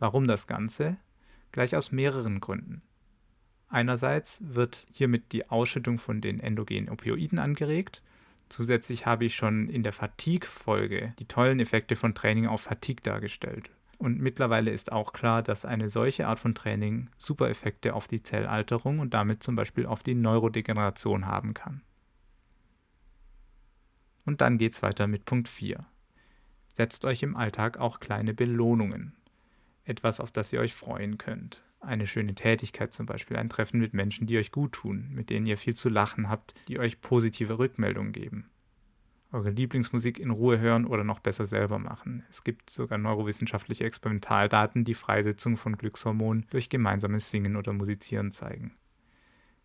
Warum 0.00 0.26
das 0.26 0.48
Ganze? 0.48 0.96
Gleich 1.52 1.76
aus 1.76 1.92
mehreren 1.92 2.40
Gründen. 2.40 2.82
Einerseits 3.68 4.40
wird 4.42 4.84
hiermit 4.92 5.30
die 5.30 5.48
Ausschüttung 5.48 5.98
von 5.98 6.20
den 6.20 6.40
endogenen 6.40 6.88
Opioiden 6.88 7.38
angeregt, 7.38 8.02
Zusätzlich 8.50 9.06
habe 9.06 9.24
ich 9.24 9.36
schon 9.36 9.68
in 9.68 9.84
der 9.84 9.92
Fatigue-Folge 9.92 11.14
die 11.20 11.26
tollen 11.26 11.60
Effekte 11.60 11.94
von 11.94 12.16
Training 12.16 12.48
auf 12.48 12.62
Fatigue 12.62 13.00
dargestellt. 13.00 13.70
Und 13.96 14.18
mittlerweile 14.18 14.72
ist 14.72 14.90
auch 14.90 15.12
klar, 15.12 15.42
dass 15.42 15.64
eine 15.64 15.88
solche 15.88 16.26
Art 16.26 16.40
von 16.40 16.54
Training 16.54 17.10
super 17.16 17.48
Effekte 17.48 17.94
auf 17.94 18.08
die 18.08 18.24
Zellalterung 18.24 18.98
und 18.98 19.14
damit 19.14 19.44
zum 19.44 19.54
Beispiel 19.54 19.86
auf 19.86 20.02
die 20.02 20.16
Neurodegeneration 20.16 21.26
haben 21.26 21.54
kann. 21.54 21.82
Und 24.26 24.40
dann 24.40 24.58
geht 24.58 24.72
es 24.72 24.82
weiter 24.82 25.06
mit 25.06 25.26
Punkt 25.26 25.46
4. 25.48 25.86
Setzt 26.72 27.04
euch 27.04 27.22
im 27.22 27.36
Alltag 27.36 27.78
auch 27.78 28.00
kleine 28.00 28.34
Belohnungen. 28.34 29.14
Etwas, 29.90 30.20
auf 30.20 30.30
das 30.30 30.52
ihr 30.52 30.60
euch 30.60 30.72
freuen 30.72 31.18
könnt. 31.18 31.64
Eine 31.80 32.06
schöne 32.06 32.36
Tätigkeit 32.36 32.92
zum 32.92 33.06
Beispiel, 33.06 33.36
ein 33.36 33.48
Treffen 33.48 33.80
mit 33.80 33.92
Menschen, 33.92 34.28
die 34.28 34.38
euch 34.38 34.52
gut 34.52 34.70
tun, 34.70 35.08
mit 35.10 35.30
denen 35.30 35.46
ihr 35.46 35.58
viel 35.58 35.74
zu 35.74 35.88
lachen 35.88 36.28
habt, 36.28 36.54
die 36.68 36.78
euch 36.78 37.00
positive 37.00 37.58
Rückmeldungen 37.58 38.12
geben. 38.12 38.48
Eure 39.32 39.50
Lieblingsmusik 39.50 40.20
in 40.20 40.30
Ruhe 40.30 40.60
hören 40.60 40.86
oder 40.86 41.02
noch 41.02 41.18
besser 41.18 41.44
selber 41.44 41.80
machen. 41.80 42.22
Es 42.30 42.44
gibt 42.44 42.70
sogar 42.70 42.98
neurowissenschaftliche 42.98 43.82
Experimentaldaten, 43.82 44.84
die 44.84 44.94
Freisetzung 44.94 45.56
von 45.56 45.76
Glückshormonen 45.76 46.46
durch 46.50 46.68
gemeinsames 46.68 47.28
Singen 47.28 47.56
oder 47.56 47.72
Musizieren 47.72 48.30
zeigen. 48.30 48.76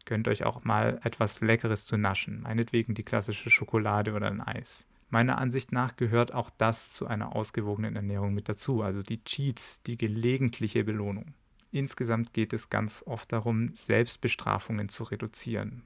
Gönnt 0.05 0.27
euch 0.27 0.44
auch 0.44 0.63
mal 0.63 1.00
etwas 1.03 1.39
Leckeres 1.41 1.86
zu 1.86 1.98
naschen, 1.98 2.41
meinetwegen 2.41 2.96
die 2.96 3.03
klassische 3.03 3.51
Schokolade 3.51 4.13
oder 4.13 4.27
ein 4.27 4.41
Eis. 4.41 4.88
Meiner 5.09 5.38
Ansicht 5.38 5.71
nach 5.71 5.95
gehört 5.95 6.33
auch 6.33 6.50
das 6.50 6.91
zu 6.91 7.07
einer 7.07 7.35
ausgewogenen 7.35 7.95
Ernährung 7.95 8.33
mit 8.33 8.50
dazu, 8.50 8.81
also 8.81 9.01
die 9.01 9.24
Cheats, 9.24 9.81
die 9.83 9.97
gelegentliche 9.97 10.83
Belohnung. 10.83 11.33
Insgesamt 11.71 12.33
geht 12.33 12.53
es 12.53 12.69
ganz 12.69 13.03
oft 13.05 13.31
darum, 13.31 13.74
Selbstbestrafungen 13.75 14.89
zu 14.89 15.03
reduzieren 15.03 15.83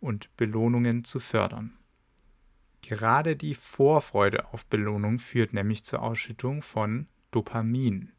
und 0.00 0.34
Belohnungen 0.36 1.04
zu 1.04 1.20
fördern. 1.20 1.72
Gerade 2.82 3.36
die 3.36 3.54
Vorfreude 3.54 4.52
auf 4.52 4.66
Belohnung 4.66 5.18
führt 5.18 5.52
nämlich 5.52 5.84
zur 5.84 6.02
Ausschüttung 6.02 6.62
von 6.62 7.06
Dopamin. 7.30 8.12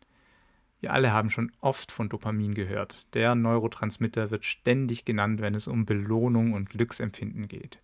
Wir 0.79 0.91
alle 0.91 1.13
haben 1.13 1.29
schon 1.29 1.51
oft 1.61 1.91
von 1.91 2.09
Dopamin 2.09 2.53
gehört. 2.53 3.05
Der 3.13 3.35
Neurotransmitter 3.35 4.31
wird 4.31 4.43
ständig 4.43 5.05
genannt, 5.05 5.39
wenn 5.39 5.55
es 5.55 5.67
um 5.67 5.85
Belohnung 5.85 6.53
und 6.53 6.69
Glücksempfinden 6.69 7.47
geht. 7.47 7.79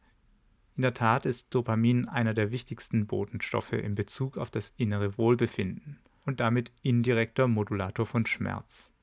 In 0.80 0.84
der 0.84 0.94
Tat 0.94 1.26
ist 1.26 1.54
Dopamin 1.54 2.08
einer 2.08 2.34
der 2.34 2.52
wichtigsten 2.52 3.06
Botenstoffe 3.06 3.74
in 3.74 3.96
Bezug 3.96 4.38
auf 4.38 4.50
das 4.50 4.72
innere 4.78 5.18
Wohlbefinden 5.18 6.00
und 6.26 6.40
damit 6.40 6.72
indirekter 6.84 7.50
Modulator 7.50 8.06
von 8.06 8.26
Schmerz. 8.26 8.94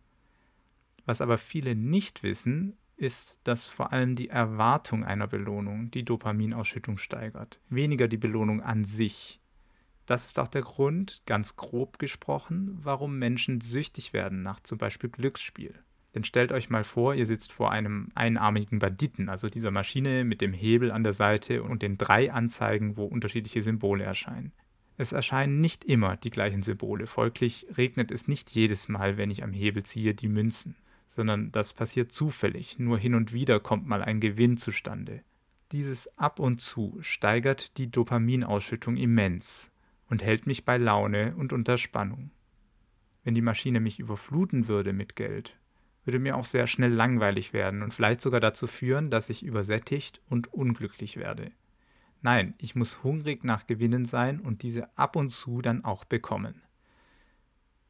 Was 1.04 1.21
aber 1.21 1.37
viele 1.37 1.75
nicht 1.75 2.23
wissen, 2.23 2.78
ist, 2.97 3.38
dass 3.45 3.66
vor 3.66 3.92
allem 3.92 4.16
die 4.16 4.30
Erwartung 4.30 5.04
einer 5.04 5.26
Belohnung 5.26 5.90
die 5.90 6.02
Dopaminausschüttung 6.02 6.97
steigert, 6.97 7.61
weniger 7.68 8.09
die 8.09 8.16
Belohnung 8.16 8.62
an 8.62 8.85
sich. 8.85 9.38
Das 10.06 10.25
ist 10.25 10.38
auch 10.38 10.49
der 10.49 10.62
Grund, 10.62 11.21
ganz 11.26 11.56
grob 11.56 11.99
gesprochen, 11.99 12.78
warum 12.85 13.18
Menschen 13.18 13.61
süchtig 13.61 14.14
werden 14.14 14.42
nach 14.42 14.61
zum 14.61 14.78
Beispiel 14.78 15.11
Glücksspiel. 15.11 15.75
Denn 16.16 16.25
stellt 16.25 16.50
euch 16.50 16.70
mal 16.70 16.82
vor, 16.82 17.14
ihr 17.14 17.26
sitzt 17.26 17.52
vor 17.52 17.70
einem 17.70 18.08
einarmigen 18.16 18.80
Banditen, 18.80 19.28
also 19.28 19.49
dieser 19.49 19.70
Maschine 19.70 20.25
mit 20.25 20.40
dem 20.40 20.52
Hebel 20.52 20.90
an 20.90 21.04
der 21.04 21.12
Seite 21.12 21.62
und 21.62 21.82
den 21.82 21.96
drei 21.96 22.32
Anzeigen, 22.32 22.96
wo 22.96 23.04
unterschiedliche 23.04 23.62
Symbole 23.62 24.02
erscheinen. 24.02 24.52
Es 24.96 25.12
erscheinen 25.12 25.61
nicht 25.61 25.85
immer 25.85 26.16
die 26.16 26.30
gleichen 26.30 26.62
Symbole, 26.62 27.06
folglich 27.06 27.68
regnet 27.76 28.11
es 28.11 28.26
nicht 28.26 28.50
jedes 28.50 28.88
Mal, 28.88 29.16
wenn 29.16 29.30
ich 29.30 29.44
am 29.44 29.52
Hebel 29.52 29.85
ziehe, 29.85 30.14
die 30.14 30.28
Münzen 30.28 30.75
sondern 31.08 31.52
das 31.52 31.73
passiert 31.73 32.12
zufällig, 32.12 32.78
nur 32.78 32.99
hin 32.99 33.14
und 33.14 33.32
wieder 33.32 33.61
kommt 33.61 33.87
mal 33.87 34.02
ein 34.02 34.20
Gewinn 34.20 34.56
zustande. 34.56 35.23
Dieses 35.73 36.16
Ab 36.18 36.38
und 36.38 36.61
zu 36.61 36.99
steigert 37.00 37.76
die 37.78 37.90
Dopaminausschüttung 37.90 38.96
immens 38.96 39.70
und 40.08 40.23
hält 40.23 40.46
mich 40.46 40.64
bei 40.64 40.76
Laune 40.76 41.35
und 41.37 41.52
unter 41.52 41.78
Spannung. 41.78 42.30
Wenn 43.25 43.35
die 43.35 43.42
Maschine 43.42 43.80
mich 43.80 43.99
überfluten 43.99 44.68
würde 44.68 44.92
mit 44.92 45.16
Geld, 45.16 45.56
würde 46.06 46.18
mir 46.18 46.36
auch 46.36 46.44
sehr 46.44 46.66
schnell 46.66 46.92
langweilig 46.92 47.52
werden 47.52 47.82
und 47.82 47.92
vielleicht 47.92 48.20
sogar 48.20 48.40
dazu 48.40 48.66
führen, 48.66 49.10
dass 49.10 49.28
ich 49.28 49.42
übersättigt 49.44 50.20
und 50.28 50.52
unglücklich 50.52 51.16
werde. 51.16 51.50
Nein, 52.22 52.54
ich 52.58 52.75
muss 52.75 53.02
hungrig 53.02 53.44
nach 53.44 53.66
Gewinnen 53.66 54.04
sein 54.04 54.40
und 54.40 54.62
diese 54.62 54.96
ab 54.96 55.16
und 55.16 55.30
zu 55.30 55.60
dann 55.62 55.84
auch 55.84 56.04
bekommen. 56.04 56.62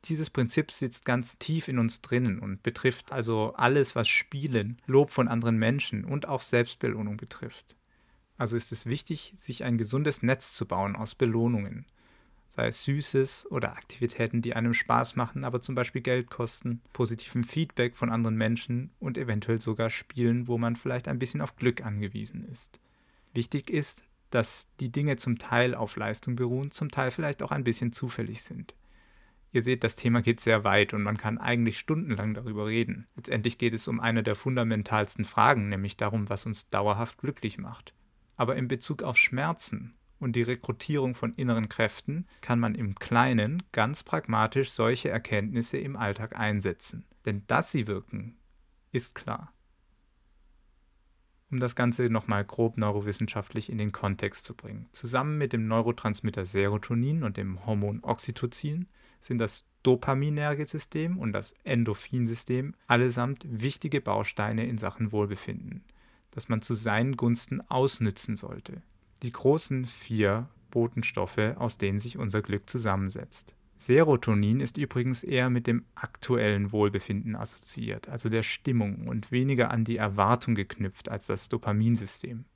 Dieses 0.06 0.30
Prinzip 0.30 0.70
sitzt 0.70 1.04
ganz 1.04 1.38
tief 1.38 1.68
in 1.68 1.78
uns 1.78 2.00
drinnen 2.00 2.38
und 2.38 2.62
betrifft 2.62 3.12
also 3.12 3.54
alles, 3.54 3.96
was 3.96 4.08
Spielen, 4.08 4.80
Lob 4.86 5.10
von 5.10 5.26
anderen 5.26 5.58
Menschen 5.58 6.04
und 6.04 6.28
auch 6.28 6.42
Selbstbelohnung 6.42 7.16
betrifft. 7.16 7.76
Also 8.38 8.56
ist 8.56 8.70
es 8.72 8.86
wichtig, 8.86 9.34
sich 9.36 9.64
ein 9.64 9.78
gesundes 9.78 10.22
Netz 10.22 10.54
zu 10.54 10.66
bauen 10.66 10.94
aus 10.94 11.14
Belohnungen, 11.14 11.86
sei 12.48 12.68
es 12.68 12.84
Süßes 12.84 13.50
oder 13.50 13.72
Aktivitäten, 13.72 14.42
die 14.42 14.54
einem 14.54 14.74
Spaß 14.74 15.16
machen, 15.16 15.44
aber 15.44 15.60
zum 15.60 15.74
Beispiel 15.74 16.02
Geld 16.02 16.30
kosten, 16.30 16.80
positiven 16.92 17.44
Feedback 17.44 17.96
von 17.96 18.10
anderen 18.10 18.36
Menschen 18.36 18.90
und 18.98 19.18
eventuell 19.18 19.60
sogar 19.60 19.90
Spielen, 19.90 20.48
wo 20.48 20.58
man 20.58 20.76
vielleicht 20.76 21.08
ein 21.08 21.18
bisschen 21.18 21.40
auf 21.40 21.56
Glück 21.56 21.84
angewiesen 21.84 22.44
ist. 22.44 22.80
Wichtig 23.34 23.70
ist, 23.70 24.04
dass 24.30 24.68
die 24.80 24.90
Dinge 24.90 25.16
zum 25.16 25.38
Teil 25.38 25.74
auf 25.74 25.96
Leistung 25.96 26.36
beruhen, 26.36 26.70
zum 26.70 26.90
Teil 26.90 27.10
vielleicht 27.10 27.42
auch 27.42 27.52
ein 27.52 27.64
bisschen 27.64 27.92
zufällig 27.92 28.42
sind. 28.42 28.74
Ihr 29.52 29.62
seht, 29.62 29.84
das 29.84 29.96
Thema 29.96 30.22
geht 30.22 30.40
sehr 30.40 30.64
weit 30.64 30.92
und 30.92 31.02
man 31.02 31.16
kann 31.16 31.38
eigentlich 31.38 31.78
stundenlang 31.78 32.34
darüber 32.34 32.66
reden. 32.66 33.06
Letztendlich 33.16 33.58
geht 33.58 33.74
es 33.74 33.88
um 33.88 34.00
eine 34.00 34.22
der 34.22 34.34
fundamentalsten 34.34 35.24
Fragen, 35.24 35.68
nämlich 35.68 35.96
darum, 35.96 36.28
was 36.28 36.44
uns 36.44 36.68
dauerhaft 36.68 37.18
glücklich 37.18 37.56
macht. 37.56 37.94
Aber 38.36 38.56
in 38.56 38.68
Bezug 38.68 39.02
auf 39.02 39.16
Schmerzen 39.16 39.95
und 40.18 40.36
die 40.36 40.42
Rekrutierung 40.42 41.14
von 41.14 41.34
inneren 41.34 41.68
Kräften 41.68 42.26
kann 42.40 42.58
man 42.58 42.74
im 42.74 42.94
Kleinen 42.94 43.62
ganz 43.72 44.02
pragmatisch 44.02 44.70
solche 44.70 45.10
Erkenntnisse 45.10 45.78
im 45.78 45.96
Alltag 45.96 46.38
einsetzen. 46.38 47.04
Denn 47.24 47.42
dass 47.46 47.72
sie 47.72 47.86
wirken, 47.86 48.36
ist 48.92 49.14
klar. 49.14 49.52
Um 51.50 51.60
das 51.60 51.76
Ganze 51.76 52.10
nochmal 52.10 52.44
grob 52.44 52.76
neurowissenschaftlich 52.76 53.70
in 53.70 53.78
den 53.78 53.92
Kontext 53.92 54.44
zu 54.44 54.54
bringen. 54.54 54.88
Zusammen 54.92 55.38
mit 55.38 55.52
dem 55.52 55.68
Neurotransmitter 55.68 56.44
Serotonin 56.44 57.22
und 57.22 57.36
dem 57.36 57.64
Hormon 57.64 58.02
Oxytocin 58.02 58.88
sind 59.20 59.38
das 59.38 59.64
Dopaminergesystem 59.84 61.16
und 61.16 61.32
das 61.32 61.54
Endorphinsystem 61.62 62.74
allesamt 62.88 63.46
wichtige 63.48 64.00
Bausteine 64.00 64.66
in 64.66 64.78
Sachen 64.78 65.12
Wohlbefinden, 65.12 65.84
das 66.32 66.48
man 66.48 66.62
zu 66.62 66.74
seinen 66.74 67.16
Gunsten 67.16 67.60
ausnützen 67.70 68.34
sollte. 68.34 68.82
Die 69.22 69.32
großen 69.32 69.86
vier 69.86 70.48
Botenstoffe, 70.70 71.56
aus 71.56 71.78
denen 71.78 71.98
sich 71.98 72.18
unser 72.18 72.42
Glück 72.42 72.68
zusammensetzt. 72.68 73.54
Serotonin 73.76 74.60
ist 74.60 74.78
übrigens 74.78 75.22
eher 75.22 75.50
mit 75.50 75.66
dem 75.66 75.84
aktuellen 75.94 76.72
Wohlbefinden 76.72 77.36
assoziiert, 77.36 78.08
also 78.08 78.28
der 78.28 78.42
Stimmung 78.42 79.06
und 79.06 79.30
weniger 79.30 79.70
an 79.70 79.84
die 79.84 79.98
Erwartung 79.98 80.54
geknüpft 80.54 81.10
als 81.10 81.26
das 81.26 81.48
Dopaminsystem. 81.48 82.46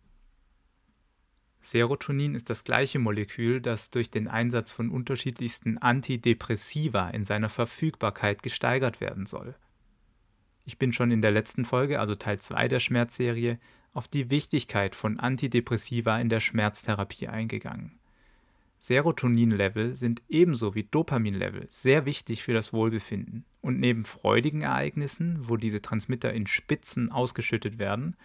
Serotonin 1.60 2.34
ist 2.34 2.48
das 2.48 2.64
gleiche 2.64 2.98
Molekül, 2.98 3.60
das 3.60 3.90
durch 3.90 4.10
den 4.10 4.28
Einsatz 4.28 4.70
von 4.70 4.88
unterschiedlichsten 4.88 5.76
Antidepressiva 5.76 7.10
in 7.10 7.22
seiner 7.22 7.50
Verfügbarkeit 7.50 8.42
gesteigert 8.42 9.02
werden 9.02 9.26
soll. 9.26 9.54
Ich 10.64 10.78
bin 10.78 10.94
schon 10.94 11.10
in 11.10 11.20
der 11.20 11.32
letzten 11.32 11.66
Folge, 11.66 12.00
also 12.00 12.14
Teil 12.14 12.38
2 12.38 12.68
der 12.68 12.80
Schmerzserie, 12.80 13.58
auf 13.92 14.09
die 14.09 14.30
Wichtigkeit 14.30 14.94
von 14.94 15.18
Antidepressiva 15.18 16.18
in 16.18 16.28
der 16.28 16.40
Schmerztherapie 16.40 17.28
eingegangen. 17.28 17.99
Serotoninlevel 18.78 19.94
sind 19.94 20.23
ebenso 20.28 20.75
wie 20.75 20.85
Dopaminlevel 20.85 21.66
sehr 21.68 22.06
wichtig 22.06 22.42
für 22.42 22.54
das 22.54 22.73
Wohlbefinden. 22.73 23.44
Und 23.61 23.78
neben 23.78 24.06
freudigen 24.06 24.62
Ereignissen, 24.62 25.49
wo 25.49 25.59
diese 25.59 25.82
Transmitter 25.82 26.32
in 26.32 26.47
Spitzen 26.47 27.12
ausgeschüttet 27.12 27.78
werden, 27.78 28.16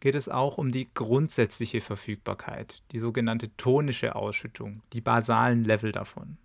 geht 0.00 0.14
es 0.14 0.28
auch 0.28 0.58
um 0.58 0.70
die 0.70 0.88
grundsätzliche 0.92 1.80
Verfügbarkeit, 1.80 2.82
die 2.92 2.98
sogenannte 2.98 3.56
tonische 3.56 4.14
Ausschüttung, 4.14 4.82
die 4.92 5.00
basalen 5.00 5.64
Level 5.64 5.92
davon. 5.92 6.36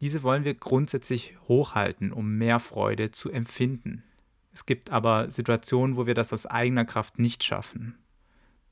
Diese 0.00 0.22
wollen 0.22 0.44
wir 0.44 0.54
grundsätzlich 0.54 1.36
hochhalten, 1.46 2.10
um 2.10 2.38
mehr 2.38 2.58
Freude 2.58 3.10
zu 3.10 3.30
empfinden. 3.30 4.02
Es 4.60 4.66
gibt 4.66 4.90
aber 4.90 5.30
Situationen, 5.30 5.96
wo 5.96 6.06
wir 6.06 6.12
das 6.12 6.34
aus 6.34 6.44
eigener 6.44 6.84
Kraft 6.84 7.18
nicht 7.18 7.44
schaffen. 7.44 7.96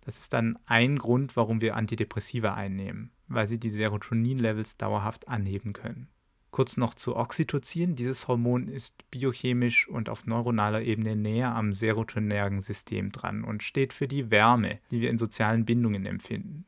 Das 0.03 0.19
ist 0.19 0.35
dann 0.35 0.59
ein 0.67 0.99
Grund, 0.99 1.35
warum 1.35 1.63
wir 1.63 1.77
Antidepressiva 1.77 2.53
einnehmen, 2.53 3.11
weil 3.27 3.47
sie 3.47 3.57
die 3.57 3.71
Serotonin-Levels 3.71 4.77
dauerhaft 4.77 5.29
anheben 5.29 5.73
können. 5.73 6.09
Kurz 6.51 6.77
noch 6.77 6.93
zu 6.93 7.17
Oxytocin. 7.17 7.95
Dieses 7.95 8.29
Hormon 8.29 8.69
ist 8.69 9.11
biochemisch 9.11 9.89
und 9.89 10.11
auf 10.11 10.27
neuronaler 10.27 10.83
Ebene 10.83 11.17
näher 11.17 11.55
am 11.55 11.73
serotonergen 11.73 12.61
System 12.61 13.11
dran 13.11 13.43
und 13.43 13.63
steht 13.63 13.95
für 13.95 14.09
die 14.09 14.31
Wärme, 14.31 14.81
die 14.91 15.01
wir 15.01 15.09
in 15.09 15.17
sozialen 15.17 15.65
Bindungen 15.65 16.05
empfinden. 16.05 16.67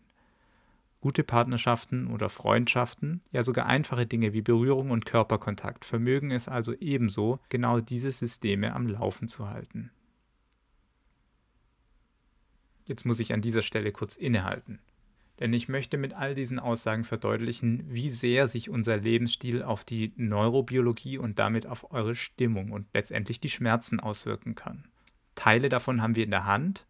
Gute 1.01 1.25
Partnerschaften 1.25 2.09
oder 2.09 2.29
Freundschaften, 2.29 3.23
ja 3.33 3.43
sogar 3.43 3.67
einfache 3.67 4.07
Dinge 4.07 4.35
wie 4.35 4.43
Berührung 4.43 4.91
und 4.91 5.07
Körperkontakt 5.07 5.87
vermögen 5.87 6.31
es 6.31 6.47
also 6.47 6.75
ebenso, 6.79 7.41
genau 7.49 7.81
diese 7.81 8.13
Systeme 8.13 8.75
am 8.75 8.87
Laufen 8.87 9.27
zu 9.27 9.49
halten. 9.49 9.91
Jetzt 12.85 13.07
muss 13.07 13.21
ich 13.21 13.33
an 13.33 13.41
dieser 13.41 13.63
Stelle 13.63 13.93
kurz 13.93 14.17
innehalten. 14.17 14.81
Denn 15.39 15.55
ich 15.55 15.71
möchte 15.71 15.97
mit 15.97 16.13
all 16.13 16.35
diesen 16.35 16.59
Aussagen 16.59 17.05
verdeutlichen, 17.05 17.85
wie 17.89 18.11
sehr 18.11 18.47
sich 18.47 18.69
unser 18.69 18.99
Lebensstil 18.99 19.63
auf 19.63 19.85
die 19.85 20.13
Neurobiologie 20.17 21.17
und 21.17 21.39
damit 21.39 21.67
auf 21.67 21.93
eure 21.93 22.15
Stimmung 22.15 22.73
und 22.73 22.89
letztendlich 22.93 23.41
die 23.41 23.49
Schmerzen 23.49 24.01
auswirken 24.01 24.55
kann. 24.55 24.85
Teile 25.35 25.71
davon 25.71 26.03
haben 26.03 26.15
wir 26.15 26.25
in 26.25 26.31
der 26.31 26.45
Hand, 26.45 26.85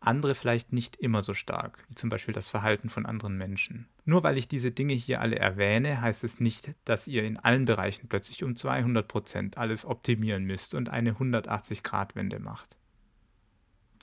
andere 0.00 0.34
vielleicht 0.34 0.72
nicht 0.72 0.96
immer 0.96 1.22
so 1.22 1.34
stark, 1.34 1.84
wie 1.88 1.94
zum 1.94 2.08
Beispiel 2.08 2.32
das 2.32 2.48
Verhalten 2.48 2.88
von 2.88 3.06
anderen 3.06 3.36
Menschen. 3.36 3.86
Nur 4.04 4.22
weil 4.22 4.38
ich 4.38 4.48
diese 4.48 4.70
Dinge 4.70 4.94
hier 4.94 5.20
alle 5.20 5.38
erwähne, 5.38 6.00
heißt 6.00 6.24
es 6.24 6.40
nicht, 6.40 6.72
dass 6.84 7.06
ihr 7.06 7.22
in 7.22 7.36
allen 7.36 7.66
Bereichen 7.66 8.08
plötzlich 8.08 8.42
um 8.42 8.56
200 8.56 9.06
Prozent 9.06 9.58
alles 9.58 9.84
optimieren 9.84 10.44
müsst 10.44 10.74
und 10.74 10.88
eine 10.88 11.12
180-Grad-Wende 11.12 12.38
macht. 12.38 12.76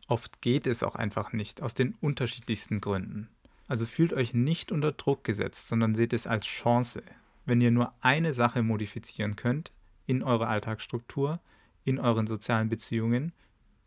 Oft 0.08 0.42
geht 0.42 0.68
es 0.68 0.84
auch 0.84 0.96
einfach 0.96 1.34
nicht, 1.34 1.62
aus 1.62 1.74
den 1.74 1.96
unterschiedlichsten 2.00 2.80
Gründen. 2.80 3.28
Also 3.68 3.86
fühlt 3.86 4.14
euch 4.14 4.34
nicht 4.34 4.72
unter 4.72 4.94
Druck 4.94 5.24
gesetzt, 5.24 5.68
sondern 5.68 5.96
seht 5.96 6.14
es 6.14 6.28
als 6.28 6.46
Chance. 6.46 7.04
Wenn 7.46 7.60
ihr 7.60 7.72
nur 7.72 7.94
eine 8.02 8.34
Sache 8.34 8.64
modifizieren 8.64 9.36
könnt 9.36 9.72
in 10.06 10.24
eurer 10.24 10.48
Alltagsstruktur, 10.48 11.42
in 11.84 12.00
euren 12.00 12.28
sozialen 12.28 12.70
Beziehungen, 12.70 13.34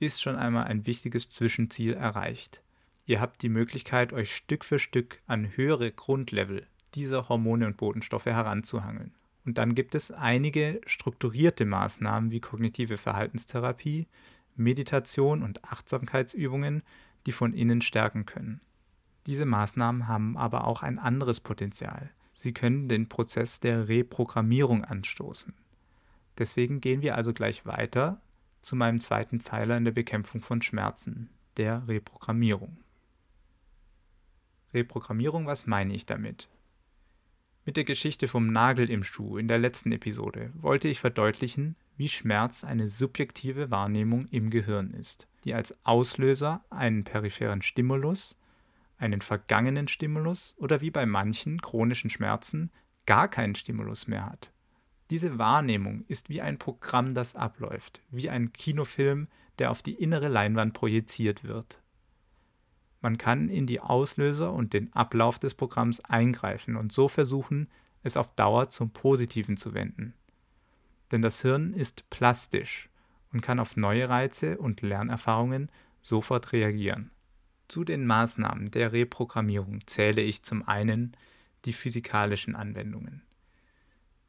ist 0.00 0.20
schon 0.20 0.36
einmal 0.36 0.64
ein 0.64 0.86
wichtiges 0.86 1.28
Zwischenziel 1.28 1.94
erreicht. 1.94 2.62
Ihr 3.06 3.20
habt 3.20 3.42
die 3.42 3.48
Möglichkeit, 3.48 4.12
euch 4.12 4.34
Stück 4.34 4.64
für 4.64 4.78
Stück 4.78 5.20
an 5.26 5.56
höhere 5.56 5.92
Grundlevel 5.92 6.66
dieser 6.94 7.28
Hormone 7.28 7.66
und 7.66 7.76
Botenstoffe 7.76 8.26
heranzuhangeln. 8.26 9.14
Und 9.44 9.58
dann 9.58 9.74
gibt 9.74 9.94
es 9.94 10.10
einige 10.10 10.80
strukturierte 10.86 11.64
Maßnahmen 11.64 12.30
wie 12.30 12.40
kognitive 12.40 12.98
Verhaltenstherapie, 12.98 14.06
Meditation 14.56 15.42
und 15.42 15.64
Achtsamkeitsübungen, 15.64 16.82
die 17.26 17.32
von 17.32 17.52
innen 17.52 17.80
stärken 17.80 18.26
können. 18.26 18.60
Diese 19.26 19.44
Maßnahmen 19.46 20.08
haben 20.08 20.36
aber 20.36 20.66
auch 20.66 20.82
ein 20.82 20.98
anderes 20.98 21.40
Potenzial. 21.40 22.10
Sie 22.32 22.52
können 22.52 22.88
den 22.88 23.08
Prozess 23.08 23.60
der 23.60 23.88
Reprogrammierung 23.88 24.84
anstoßen. 24.84 25.54
Deswegen 26.38 26.80
gehen 26.80 27.02
wir 27.02 27.16
also 27.16 27.32
gleich 27.32 27.66
weiter 27.66 28.20
zu 28.60 28.76
meinem 28.76 29.00
zweiten 29.00 29.40
Pfeiler 29.40 29.76
in 29.76 29.84
der 29.84 29.92
Bekämpfung 29.92 30.40
von 30.40 30.62
Schmerzen, 30.62 31.30
der 31.56 31.86
Reprogrammierung. 31.88 32.78
Reprogrammierung, 34.72 35.46
was 35.46 35.66
meine 35.66 35.94
ich 35.94 36.06
damit? 36.06 36.48
Mit 37.66 37.76
der 37.76 37.84
Geschichte 37.84 38.28
vom 38.28 38.52
Nagel 38.52 38.88
im 38.88 39.04
Schuh 39.04 39.36
in 39.36 39.46
der 39.46 39.58
letzten 39.58 39.92
Episode 39.92 40.50
wollte 40.54 40.88
ich 40.88 41.00
verdeutlichen, 41.00 41.76
wie 41.96 42.08
Schmerz 42.08 42.64
eine 42.64 42.88
subjektive 42.88 43.70
Wahrnehmung 43.70 44.26
im 44.30 44.50
Gehirn 44.50 44.92
ist, 44.92 45.28
die 45.44 45.54
als 45.54 45.76
Auslöser 45.84 46.64
einen 46.70 47.04
peripheren 47.04 47.62
Stimulus, 47.62 48.38
einen 48.96 49.20
vergangenen 49.20 49.88
Stimulus 49.88 50.54
oder 50.58 50.80
wie 50.80 50.90
bei 50.90 51.04
manchen 51.04 51.60
chronischen 51.60 52.10
Schmerzen 52.10 52.70
gar 53.06 53.28
keinen 53.28 53.54
Stimulus 53.54 54.06
mehr 54.06 54.26
hat. 54.26 54.50
Diese 55.10 55.38
Wahrnehmung 55.38 56.04
ist 56.06 56.28
wie 56.28 56.40
ein 56.40 56.58
Programm, 56.58 57.14
das 57.14 57.34
abläuft, 57.34 58.00
wie 58.10 58.30
ein 58.30 58.52
Kinofilm, 58.52 59.26
der 59.58 59.72
auf 59.72 59.82
die 59.82 59.94
innere 59.94 60.28
Leinwand 60.28 60.72
projiziert 60.72 61.42
wird. 61.42 61.80
Man 63.00 63.18
kann 63.18 63.48
in 63.48 63.66
die 63.66 63.80
Auslöser 63.80 64.52
und 64.52 64.72
den 64.72 64.92
Ablauf 64.92 65.38
des 65.40 65.54
Programms 65.54 66.00
eingreifen 66.00 66.76
und 66.76 66.92
so 66.92 67.08
versuchen, 67.08 67.68
es 68.02 68.16
auf 68.16 68.34
Dauer 68.36 68.70
zum 68.70 68.90
Positiven 68.90 69.56
zu 69.56 69.74
wenden. 69.74 70.14
Denn 71.10 71.22
das 71.22 71.42
Hirn 71.42 71.74
ist 71.74 72.08
plastisch 72.10 72.88
und 73.32 73.40
kann 73.40 73.58
auf 73.58 73.76
neue 73.76 74.08
Reize 74.08 74.58
und 74.58 74.80
Lernerfahrungen 74.80 75.70
sofort 76.02 76.52
reagieren. 76.52 77.10
Zu 77.68 77.84
den 77.84 78.06
Maßnahmen 78.06 78.70
der 78.70 78.92
Reprogrammierung 78.92 79.86
zähle 79.86 80.22
ich 80.22 80.42
zum 80.42 80.66
einen 80.66 81.16
die 81.64 81.72
physikalischen 81.72 82.54
Anwendungen. 82.54 83.22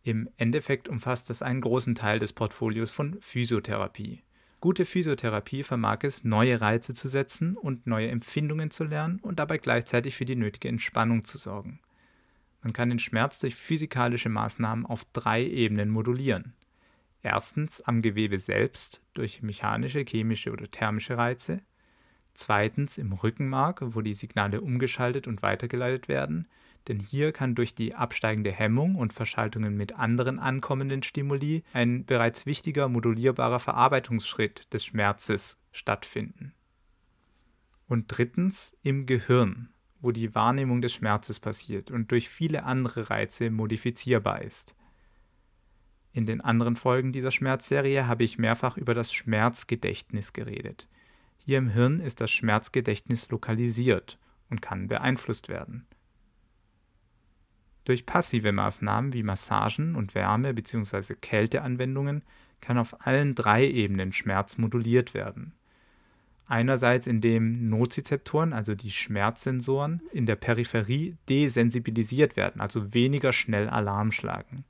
Im 0.03 0.29
Endeffekt 0.37 0.89
umfasst 0.89 1.29
das 1.29 1.41
einen 1.41 1.61
großen 1.61 1.95
Teil 1.95 2.19
des 2.19 2.33
Portfolios 2.33 2.89
von 2.89 3.17
Physiotherapie. 3.21 4.23
Gute 4.59 4.85
Physiotherapie 4.85 5.63
vermag 5.63 5.99
es, 6.03 6.23
neue 6.23 6.59
Reize 6.59 6.93
zu 6.93 7.07
setzen 7.07 7.55
und 7.55 7.87
neue 7.87 8.09
Empfindungen 8.09 8.71
zu 8.71 8.83
lernen 8.83 9.19
und 9.21 9.39
dabei 9.39 9.57
gleichzeitig 9.57 10.15
für 10.15 10.25
die 10.25 10.35
nötige 10.35 10.67
Entspannung 10.69 11.25
zu 11.25 11.37
sorgen. 11.37 11.79
Man 12.61 12.73
kann 12.73 12.89
den 12.89 12.99
Schmerz 12.99 13.39
durch 13.39 13.55
physikalische 13.55 14.29
Maßnahmen 14.29 14.85
auf 14.85 15.05
drei 15.13 15.43
Ebenen 15.43 15.89
modulieren. 15.89 16.53
Erstens 17.23 17.81
am 17.81 18.01
Gewebe 18.01 18.39
selbst 18.39 19.01
durch 19.13 19.41
mechanische, 19.41 20.03
chemische 20.07 20.51
oder 20.51 20.69
thermische 20.69 21.17
Reize 21.17 21.61
zweitens 22.33 22.97
im 22.97 23.11
Rückenmark, 23.11 23.81
wo 23.81 24.01
die 24.01 24.13
Signale 24.13 24.61
umgeschaltet 24.61 25.27
und 25.27 25.41
weitergeleitet 25.41 26.07
werden, 26.07 26.47
denn 26.87 26.99
hier 26.99 27.31
kann 27.31 27.55
durch 27.55 27.75
die 27.75 27.93
absteigende 27.93 28.51
Hemmung 28.51 28.95
und 28.95 29.13
Verschaltungen 29.13 29.77
mit 29.77 29.93
anderen 29.93 30.39
ankommenden 30.39 31.03
Stimuli 31.03 31.63
ein 31.73 32.05
bereits 32.05 32.45
wichtiger 32.45 32.89
modulierbarer 32.89 33.59
Verarbeitungsschritt 33.59 34.71
des 34.73 34.85
Schmerzes 34.85 35.57
stattfinden. 35.71 36.53
Und 37.87 38.05
drittens 38.07 38.75
im 38.83 39.05
Gehirn, 39.05 39.69
wo 39.99 40.11
die 40.11 40.33
Wahrnehmung 40.33 40.81
des 40.81 40.93
Schmerzes 40.93 41.39
passiert 41.39 41.91
und 41.91 42.11
durch 42.11 42.29
viele 42.29 42.63
andere 42.63 43.09
Reize 43.09 43.51
modifizierbar 43.51 44.41
ist. 44.41 44.75
In 46.13 46.25
den 46.25 46.41
anderen 46.41 46.75
Folgen 46.75 47.13
dieser 47.13 47.31
Schmerzserie 47.31 48.07
habe 48.07 48.23
ich 48.23 48.37
mehrfach 48.37 48.77
über 48.77 48.93
das 48.93 49.13
Schmerzgedächtnis 49.13 50.33
geredet. 50.33 50.87
Hier 51.37 51.57
im 51.57 51.69
Hirn 51.69 51.99
ist 51.99 52.19
das 52.21 52.31
Schmerzgedächtnis 52.31 53.29
lokalisiert 53.29 54.17
und 54.49 54.61
kann 54.61 54.87
beeinflusst 54.87 55.47
werden. 55.47 55.87
Durch 57.85 58.05
passive 58.05 58.51
Maßnahmen 58.51 59.13
wie 59.13 59.23
Massagen 59.23 59.95
und 59.95 60.13
Wärme- 60.13 60.53
bzw. 60.53 61.15
Kälteanwendungen 61.19 62.23
kann 62.61 62.77
auf 62.77 63.05
allen 63.05 63.33
drei 63.33 63.67
Ebenen 63.67 64.13
Schmerz 64.13 64.57
moduliert 64.57 65.13
werden. 65.13 65.53
Einerseits 66.47 67.07
indem 67.07 67.69
Nozizeptoren, 67.69 68.53
also 68.53 68.75
die 68.75 68.91
Schmerzsensoren, 68.91 70.01
in 70.11 70.25
der 70.25 70.35
Peripherie 70.35 71.15
desensibilisiert 71.29 72.35
werden, 72.35 72.61
also 72.61 72.93
weniger 72.93 73.31
schnell 73.31 73.69
Alarm 73.69 74.11
schlagen. 74.11 74.65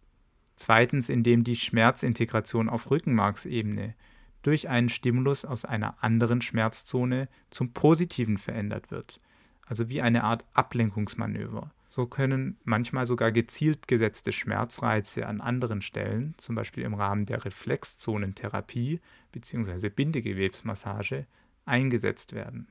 Zweitens 0.55 1.09
indem 1.09 1.43
die 1.43 1.55
Schmerzintegration 1.55 2.69
auf 2.69 2.91
Rückenmarksebene 2.91 3.95
durch 4.43 4.69
einen 4.69 4.89
Stimulus 4.89 5.43
aus 5.43 5.65
einer 5.65 6.03
anderen 6.03 6.41
Schmerzzone 6.41 7.27
zum 7.49 7.73
Positiven 7.73 8.37
verändert 8.37 8.91
wird, 8.91 9.19
also 9.65 9.89
wie 9.89 10.01
eine 10.03 10.23
Art 10.23 10.45
Ablenkungsmanöver. 10.53 11.71
So 11.93 12.05
können 12.07 12.57
manchmal 12.63 13.05
sogar 13.05 13.33
gezielt 13.33 13.85
gesetzte 13.85 14.31
Schmerzreize 14.31 15.27
an 15.27 15.41
anderen 15.41 15.81
Stellen, 15.81 16.35
zum 16.37 16.55
Beispiel 16.55 16.85
im 16.85 16.93
Rahmen 16.93 17.25
der 17.25 17.43
Reflexzonentherapie 17.43 19.01
bzw. 19.33 19.89
Bindegewebsmassage, 19.89 21.27
eingesetzt 21.65 22.31
werden. 22.31 22.69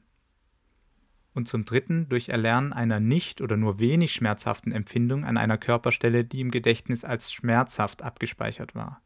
Und 1.35 1.49
zum 1.49 1.67
Dritten 1.67 2.09
durch 2.09 2.31
Erlernen 2.31 2.73
einer 2.73 2.99
nicht 2.99 3.43
oder 3.43 3.59
nur 3.59 3.79
wenig 3.79 4.15
schmerzhaften 4.15 4.73
Empfindung 4.73 5.27
an 5.27 5.37
einer 5.37 5.59
Körperstelle, 5.59 6.25
die 6.25 6.41
im 6.41 6.51
Gedächtnis 6.51 7.05
als 7.05 7.31
schmerzhaft 7.31 8.01
abgespeichert 8.01 8.75
war. 8.75 9.03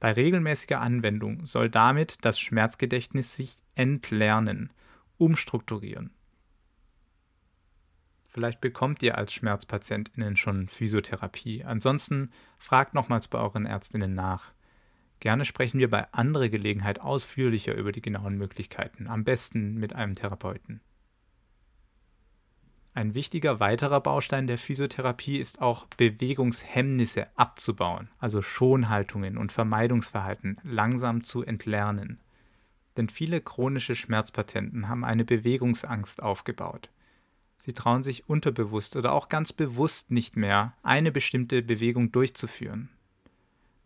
Bei 0.00 0.12
regelmäßiger 0.12 0.82
Anwendung 0.82 1.46
soll 1.46 1.70
damit 1.70 2.18
das 2.20 2.38
Schmerzgedächtnis 2.38 3.36
sich 3.36 3.54
entlernen, 3.74 4.70
umstrukturieren. 5.16 6.10
Vielleicht 8.32 8.60
bekommt 8.60 9.02
ihr 9.02 9.18
als 9.18 9.32
SchmerzpatientInnen 9.32 10.36
schon 10.36 10.68
Physiotherapie. 10.68 11.64
Ansonsten 11.64 12.30
fragt 12.58 12.94
nochmals 12.94 13.26
bei 13.26 13.40
euren 13.40 13.66
Ärztinnen 13.66 14.14
nach. 14.14 14.52
Gerne 15.18 15.44
sprechen 15.44 15.80
wir 15.80 15.90
bei 15.90 16.06
anderer 16.12 16.48
Gelegenheit 16.48 17.00
ausführlicher 17.00 17.74
über 17.74 17.90
die 17.90 18.00
genauen 18.00 18.38
Möglichkeiten, 18.38 19.08
am 19.08 19.24
besten 19.24 19.74
mit 19.74 19.96
einem 19.96 20.14
Therapeuten. 20.14 20.80
Ein 22.94 23.14
wichtiger 23.14 23.58
weiterer 23.58 24.00
Baustein 24.00 24.46
der 24.46 24.58
Physiotherapie 24.58 25.38
ist 25.38 25.60
auch 25.60 25.86
Bewegungshemmnisse 25.96 27.26
abzubauen, 27.36 28.10
also 28.18 28.42
Schonhaltungen 28.42 29.38
und 29.38 29.50
Vermeidungsverhalten 29.50 30.58
langsam 30.62 31.24
zu 31.24 31.42
entlernen. 31.42 32.20
Denn 32.96 33.08
viele 33.08 33.40
chronische 33.40 33.96
Schmerzpatienten 33.96 34.88
haben 34.88 35.04
eine 35.04 35.24
Bewegungsangst 35.24 36.22
aufgebaut. 36.22 36.90
Sie 37.60 37.72
trauen 37.72 38.02
sich 38.02 38.28
unterbewusst 38.28 38.96
oder 38.96 39.12
auch 39.12 39.28
ganz 39.28 39.52
bewusst 39.52 40.10
nicht 40.10 40.36
mehr, 40.36 40.74
eine 40.82 41.12
bestimmte 41.12 41.62
Bewegung 41.62 42.10
durchzuführen. 42.10 42.88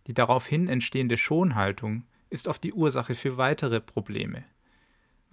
Die 0.06 0.14
daraufhin 0.14 0.68
entstehende 0.68 1.18
Schonhaltung 1.18 2.04
ist 2.30 2.48
oft 2.48 2.64
die 2.64 2.72
Ursache 2.72 3.14
für 3.14 3.36
weitere 3.36 3.80
Probleme 3.80 4.44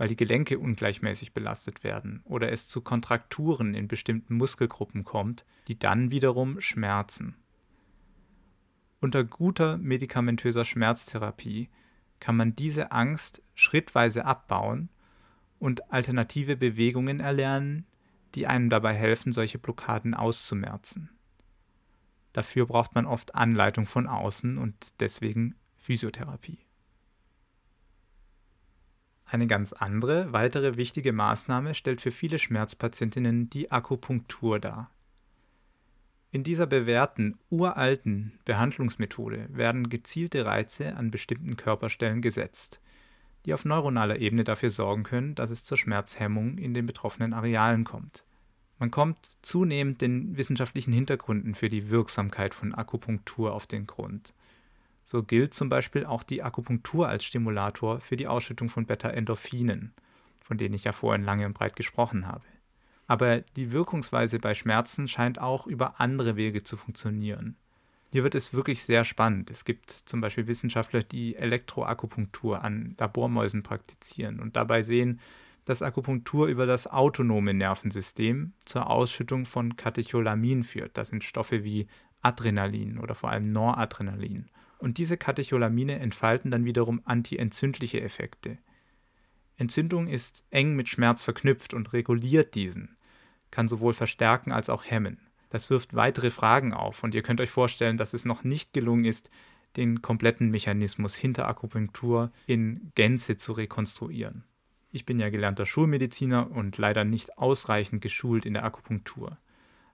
weil 0.01 0.07
die 0.07 0.17
Gelenke 0.17 0.57
ungleichmäßig 0.57 1.31
belastet 1.31 1.83
werden 1.83 2.23
oder 2.25 2.51
es 2.51 2.67
zu 2.67 2.81
Kontrakturen 2.81 3.75
in 3.75 3.87
bestimmten 3.87 4.33
Muskelgruppen 4.33 5.03
kommt, 5.03 5.45
die 5.67 5.77
dann 5.77 6.09
wiederum 6.09 6.59
schmerzen. 6.59 7.35
Unter 8.99 9.23
guter 9.23 9.77
medikamentöser 9.77 10.65
Schmerztherapie 10.65 11.69
kann 12.19 12.35
man 12.35 12.55
diese 12.55 12.91
Angst 12.91 13.43
schrittweise 13.53 14.25
abbauen 14.25 14.89
und 15.59 15.93
alternative 15.93 16.57
Bewegungen 16.57 17.19
erlernen, 17.19 17.85
die 18.35 18.47
einem 18.47 18.69
dabei 18.69 18.93
helfen, 18.93 19.31
solche 19.31 19.59
Blockaden 19.59 20.13
auszumerzen. 20.13 21.09
Dafür 22.33 22.65
braucht 22.65 22.95
man 22.95 23.05
oft 23.05 23.35
Anleitung 23.35 23.85
von 23.85 24.07
außen 24.07 24.57
und 24.57 24.75
deswegen 24.99 25.55
Physiotherapie. 25.77 26.59
Eine 29.25 29.47
ganz 29.47 29.71
andere, 29.73 30.33
weitere 30.33 30.75
wichtige 30.75 31.13
Maßnahme 31.13 31.73
stellt 31.73 32.01
für 32.01 32.11
viele 32.11 32.37
Schmerzpatientinnen 32.37 33.49
die 33.49 33.71
Akupunktur 33.71 34.59
dar. 34.59 34.91
In 36.31 36.43
dieser 36.43 36.65
bewährten, 36.65 37.37
uralten 37.49 38.39
Behandlungsmethode 38.45 39.47
werden 39.49 39.89
gezielte 39.89 40.45
Reize 40.45 40.95
an 40.95 41.11
bestimmten 41.11 41.57
Körperstellen 41.57 42.21
gesetzt, 42.21 42.81
die 43.45 43.53
auf 43.53 43.65
neuronaler 43.65 44.19
Ebene 44.19 44.43
dafür 44.43 44.69
sorgen 44.69 45.03
können, 45.03 45.35
dass 45.35 45.49
es 45.49 45.63
zur 45.63 45.77
Schmerzhemmung 45.77 46.57
in 46.57 46.73
den 46.73 46.85
betroffenen 46.85 47.33
Arealen 47.33 47.83
kommt. 47.83 48.23
Man 48.79 48.91
kommt 48.91 49.37
zunehmend 49.41 50.01
den 50.01 50.37
wissenschaftlichen 50.37 50.91
Hintergründen 50.91 51.53
für 51.53 51.69
die 51.69 51.89
Wirksamkeit 51.89 52.53
von 52.53 52.73
Akupunktur 52.73 53.53
auf 53.53 53.67
den 53.67 53.85
Grund. 53.85 54.33
So 55.03 55.23
gilt 55.23 55.53
zum 55.53 55.69
Beispiel 55.69 56.05
auch 56.05 56.23
die 56.23 56.41
Akupunktur 56.41 57.07
als 57.07 57.23
Stimulator 57.23 57.99
für 57.99 58.15
die 58.15 58.27
Ausschüttung 58.27 58.69
von 58.69 58.85
Beta-Endorphinen, 58.85 59.93
von 60.39 60.57
denen 60.57 60.73
ich 60.73 60.83
ja 60.83 60.93
vorhin 60.93 61.23
lange 61.23 61.45
und 61.45 61.53
breit 61.53 61.75
gesprochen 61.75 62.27
habe. 62.27 62.43
Aber 63.07 63.41
die 63.41 63.71
Wirkungsweise 63.71 64.39
bei 64.39 64.53
Schmerzen 64.53 65.07
scheint 65.07 65.37
auch 65.37 65.67
über 65.67 65.99
andere 65.99 66.35
Wege 66.35 66.63
zu 66.63 66.77
funktionieren. 66.77 67.57
Hier 68.11 68.23
wird 68.23 68.35
es 68.35 68.53
wirklich 68.53 68.83
sehr 68.83 69.05
spannend. 69.05 69.49
Es 69.49 69.63
gibt 69.63 69.89
zum 69.91 70.21
Beispiel 70.21 70.47
Wissenschaftler, 70.47 71.01
die 71.01 71.35
Elektroakupunktur 71.35 72.63
an 72.63 72.95
Labormäusen 72.97 73.63
praktizieren 73.63 74.39
und 74.39 74.55
dabei 74.55 74.81
sehen, 74.81 75.19
dass 75.65 75.81
Akupunktur 75.81 76.47
über 76.47 76.65
das 76.65 76.87
autonome 76.87 77.53
Nervensystem 77.53 78.53
zur 78.65 78.89
Ausschüttung 78.89 79.45
von 79.45 79.77
Katecholamin 79.77 80.63
führt. 80.63 80.97
Das 80.97 81.09
sind 81.09 81.23
Stoffe 81.23 81.63
wie 81.63 81.87
Adrenalin 82.21 82.97
oder 82.97 83.15
vor 83.15 83.29
allem 83.29 83.51
Noradrenalin. 83.51 84.49
Und 84.79 84.97
diese 84.97 85.15
Katecholamine 85.15 85.99
entfalten 85.99 86.51
dann 86.51 86.65
wiederum 86.65 87.01
antientzündliche 87.05 88.01
Effekte. 88.01 88.57
Entzündung 89.55 90.07
ist 90.07 90.43
eng 90.49 90.75
mit 90.75 90.89
Schmerz 90.89 91.23
verknüpft 91.23 91.73
und 91.73 91.93
reguliert 91.93 92.55
diesen 92.55 92.97
kann 93.51 93.67
sowohl 93.67 93.93
verstärken 93.93 94.51
als 94.51 94.69
auch 94.69 94.85
hemmen. 94.85 95.19
Das 95.51 95.69
wirft 95.69 95.93
weitere 95.93 96.31
Fragen 96.31 96.73
auf 96.73 97.03
und 97.03 97.13
ihr 97.13 97.21
könnt 97.21 97.41
euch 97.41 97.51
vorstellen, 97.51 97.97
dass 97.97 98.13
es 98.13 98.25
noch 98.25 98.43
nicht 98.43 98.73
gelungen 98.73 99.05
ist, 99.05 99.29
den 99.77 100.01
kompletten 100.01 100.49
Mechanismus 100.49 101.15
hinter 101.15 101.47
Akupunktur 101.47 102.31
in 102.47 102.91
Gänze 102.95 103.37
zu 103.37 103.51
rekonstruieren. 103.51 104.45
Ich 104.91 105.05
bin 105.05 105.19
ja 105.19 105.29
gelernter 105.29 105.65
Schulmediziner 105.65 106.51
und 106.51 106.77
leider 106.77 107.03
nicht 107.03 107.37
ausreichend 107.37 108.01
geschult 108.01 108.45
in 108.45 108.53
der 108.53 108.65
Akupunktur. 108.65 109.37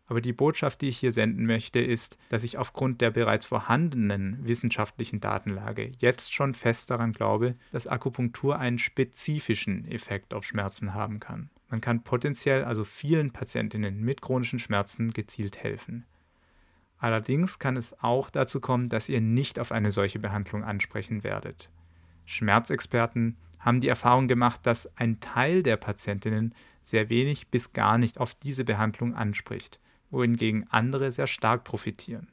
Aber 0.07 0.21
die 0.21 0.31
Botschaft, 0.31 0.81
die 0.81 0.87
ich 0.87 0.97
hier 0.97 1.11
senden 1.11 1.45
möchte, 1.45 1.79
ist, 1.79 2.17
dass 2.29 2.43
ich 2.43 2.57
aufgrund 2.57 3.01
der 3.01 3.11
bereits 3.11 3.45
vorhandenen 3.45 4.47
wissenschaftlichen 4.47 5.19
Datenlage 5.19 5.91
jetzt 5.99 6.33
schon 6.33 6.53
fest 6.53 6.89
daran 6.91 7.11
glaube, 7.11 7.55
dass 7.71 7.87
Akupunktur 7.87 8.57
einen 8.57 8.79
spezifischen 8.79 9.85
Effekt 9.85 10.33
auf 10.33 10.45
Schmerzen 10.45 10.93
haben 10.93 11.19
kann. 11.19 11.49
Man 11.69 11.81
kann 11.81 12.03
potenziell 12.03 12.63
also 12.63 12.83
vielen 12.83 13.31
Patientinnen 13.31 14.01
mit 14.01 14.21
chronischen 14.21 14.59
Schmerzen 14.59 15.11
gezielt 15.11 15.57
helfen. 15.57 16.05
Allerdings 16.97 17.59
kann 17.59 17.77
es 17.77 17.97
auch 18.01 18.29
dazu 18.29 18.59
kommen, 18.59 18.89
dass 18.89 19.09
ihr 19.09 19.21
nicht 19.21 19.59
auf 19.59 19.71
eine 19.71 19.91
solche 19.91 20.19
Behandlung 20.19 20.63
ansprechen 20.63 21.23
werdet. 21.23 21.69
Schmerzexperten 22.25 23.37
haben 23.59 23.81
die 23.81 23.87
Erfahrung 23.87 24.27
gemacht, 24.27 24.61
dass 24.63 24.95
ein 24.97 25.19
Teil 25.19 25.63
der 25.63 25.77
Patientinnen 25.77 26.55
sehr 26.83 27.09
wenig 27.09 27.49
bis 27.49 27.73
gar 27.73 27.97
nicht 27.97 28.19
auf 28.19 28.33
diese 28.33 28.63
Behandlung 28.63 29.13
anspricht, 29.13 29.79
wohingegen 30.09 30.65
andere 30.69 31.11
sehr 31.11 31.27
stark 31.27 31.63
profitieren. 31.63 32.29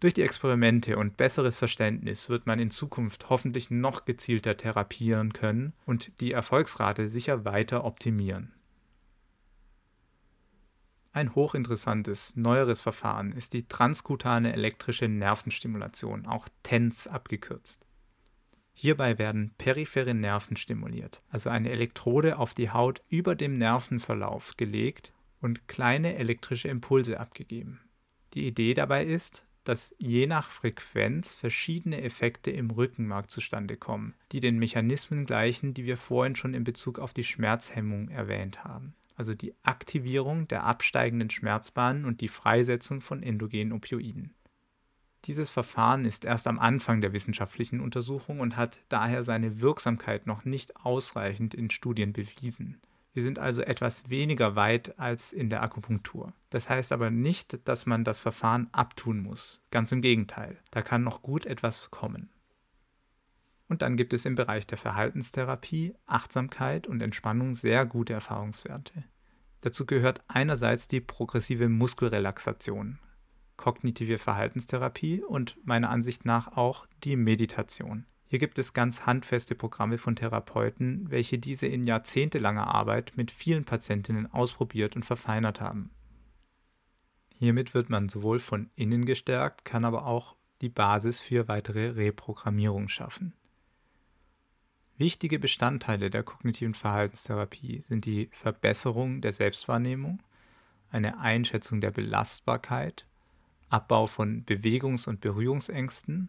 Durch 0.00 0.14
die 0.14 0.22
Experimente 0.22 0.96
und 0.96 1.18
besseres 1.18 1.58
Verständnis 1.58 2.30
wird 2.30 2.46
man 2.46 2.58
in 2.58 2.70
Zukunft 2.70 3.28
hoffentlich 3.28 3.70
noch 3.70 4.06
gezielter 4.06 4.56
therapieren 4.56 5.34
können 5.34 5.74
und 5.84 6.10
die 6.20 6.32
Erfolgsrate 6.32 7.08
sicher 7.08 7.44
weiter 7.44 7.84
optimieren. 7.84 8.54
Ein 11.12 11.34
hochinteressantes, 11.34 12.34
neueres 12.36 12.80
Verfahren 12.80 13.32
ist 13.32 13.52
die 13.52 13.66
transkutane 13.66 14.54
elektrische 14.54 15.08
Nervenstimulation, 15.08 16.24
auch 16.24 16.48
TENS 16.62 17.06
abgekürzt. 17.06 17.84
Hierbei 18.72 19.18
werden 19.18 19.52
periphere 19.58 20.14
Nerven 20.14 20.56
stimuliert, 20.56 21.20
also 21.28 21.50
eine 21.50 21.70
Elektrode 21.70 22.38
auf 22.38 22.54
die 22.54 22.70
Haut 22.70 23.02
über 23.08 23.34
dem 23.34 23.58
Nervenverlauf 23.58 24.56
gelegt 24.56 25.12
und 25.42 25.68
kleine 25.68 26.14
elektrische 26.14 26.68
Impulse 26.68 27.20
abgegeben. 27.20 27.80
Die 28.32 28.46
Idee 28.46 28.72
dabei 28.72 29.04
ist, 29.04 29.44
dass 29.70 29.94
je 30.00 30.26
nach 30.26 30.50
Frequenz 30.50 31.32
verschiedene 31.32 32.02
Effekte 32.02 32.50
im 32.50 32.72
Rückenmark 32.72 33.30
zustande 33.30 33.76
kommen, 33.76 34.14
die 34.32 34.40
den 34.40 34.58
Mechanismen 34.58 35.26
gleichen, 35.26 35.74
die 35.74 35.84
wir 35.84 35.96
vorhin 35.96 36.34
schon 36.34 36.54
in 36.54 36.64
Bezug 36.64 36.98
auf 36.98 37.14
die 37.14 37.22
Schmerzhemmung 37.22 38.08
erwähnt 38.08 38.64
haben. 38.64 38.96
Also 39.14 39.32
die 39.32 39.54
Aktivierung 39.62 40.48
der 40.48 40.64
absteigenden 40.64 41.30
Schmerzbahnen 41.30 42.04
und 42.04 42.20
die 42.20 42.26
Freisetzung 42.26 43.00
von 43.00 43.22
endogenen 43.22 43.72
Opioiden. 43.72 44.34
Dieses 45.26 45.50
Verfahren 45.50 46.04
ist 46.04 46.24
erst 46.24 46.48
am 46.48 46.58
Anfang 46.58 47.00
der 47.00 47.12
wissenschaftlichen 47.12 47.78
Untersuchung 47.80 48.40
und 48.40 48.56
hat 48.56 48.82
daher 48.88 49.22
seine 49.22 49.60
Wirksamkeit 49.60 50.26
noch 50.26 50.44
nicht 50.44 50.84
ausreichend 50.84 51.54
in 51.54 51.70
Studien 51.70 52.12
bewiesen. 52.12 52.80
Wir 53.12 53.22
sind 53.24 53.38
also 53.38 53.62
etwas 53.62 54.08
weniger 54.08 54.54
weit 54.54 54.98
als 54.98 55.32
in 55.32 55.50
der 55.50 55.62
Akupunktur. 55.62 56.32
Das 56.48 56.68
heißt 56.68 56.92
aber 56.92 57.10
nicht, 57.10 57.66
dass 57.66 57.86
man 57.86 58.04
das 58.04 58.20
Verfahren 58.20 58.68
abtun 58.72 59.20
muss. 59.20 59.60
Ganz 59.70 59.90
im 59.90 60.00
Gegenteil, 60.00 60.58
da 60.70 60.82
kann 60.82 61.02
noch 61.02 61.22
gut 61.22 61.44
etwas 61.44 61.90
kommen. 61.90 62.30
Und 63.68 63.82
dann 63.82 63.96
gibt 63.96 64.12
es 64.12 64.26
im 64.26 64.34
Bereich 64.34 64.66
der 64.66 64.78
Verhaltenstherapie, 64.78 65.94
Achtsamkeit 66.06 66.86
und 66.86 67.02
Entspannung 67.02 67.54
sehr 67.54 67.86
gute 67.86 68.12
Erfahrungswerte. 68.12 69.04
Dazu 69.60 69.86
gehört 69.86 70.22
einerseits 70.26 70.88
die 70.88 71.00
progressive 71.00 71.68
Muskelrelaxation, 71.68 72.98
kognitive 73.56 74.18
Verhaltenstherapie 74.18 75.22
und 75.22 75.56
meiner 75.64 75.90
Ansicht 75.90 76.24
nach 76.24 76.56
auch 76.56 76.86
die 77.04 77.16
Meditation. 77.16 78.06
Hier 78.30 78.38
gibt 78.38 78.60
es 78.60 78.72
ganz 78.72 79.06
handfeste 79.06 79.56
Programme 79.56 79.98
von 79.98 80.14
Therapeuten, 80.14 81.10
welche 81.10 81.40
diese 81.40 81.66
in 81.66 81.82
jahrzehntelanger 81.82 82.72
Arbeit 82.72 83.14
mit 83.16 83.32
vielen 83.32 83.64
Patientinnen 83.64 84.32
ausprobiert 84.32 84.94
und 84.94 85.04
verfeinert 85.04 85.60
haben. 85.60 85.90
Hiermit 87.34 87.74
wird 87.74 87.90
man 87.90 88.08
sowohl 88.08 88.38
von 88.38 88.70
innen 88.76 89.04
gestärkt, 89.04 89.64
kann 89.64 89.84
aber 89.84 90.06
auch 90.06 90.36
die 90.60 90.68
Basis 90.68 91.18
für 91.18 91.48
weitere 91.48 91.88
Reprogrammierung 91.88 92.86
schaffen. 92.88 93.32
Wichtige 94.96 95.40
Bestandteile 95.40 96.08
der 96.08 96.22
kognitiven 96.22 96.74
Verhaltenstherapie 96.74 97.80
sind 97.80 98.04
die 98.04 98.28
Verbesserung 98.30 99.22
der 99.22 99.32
Selbstwahrnehmung, 99.32 100.22
eine 100.92 101.18
Einschätzung 101.18 101.80
der 101.80 101.90
Belastbarkeit, 101.90 103.06
Abbau 103.70 104.06
von 104.06 104.44
Bewegungs- 104.44 105.08
und 105.08 105.20
Berührungsängsten, 105.20 106.28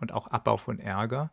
und 0.00 0.12
auch 0.12 0.26
Abbau 0.26 0.56
von 0.56 0.78
Ärger, 0.78 1.30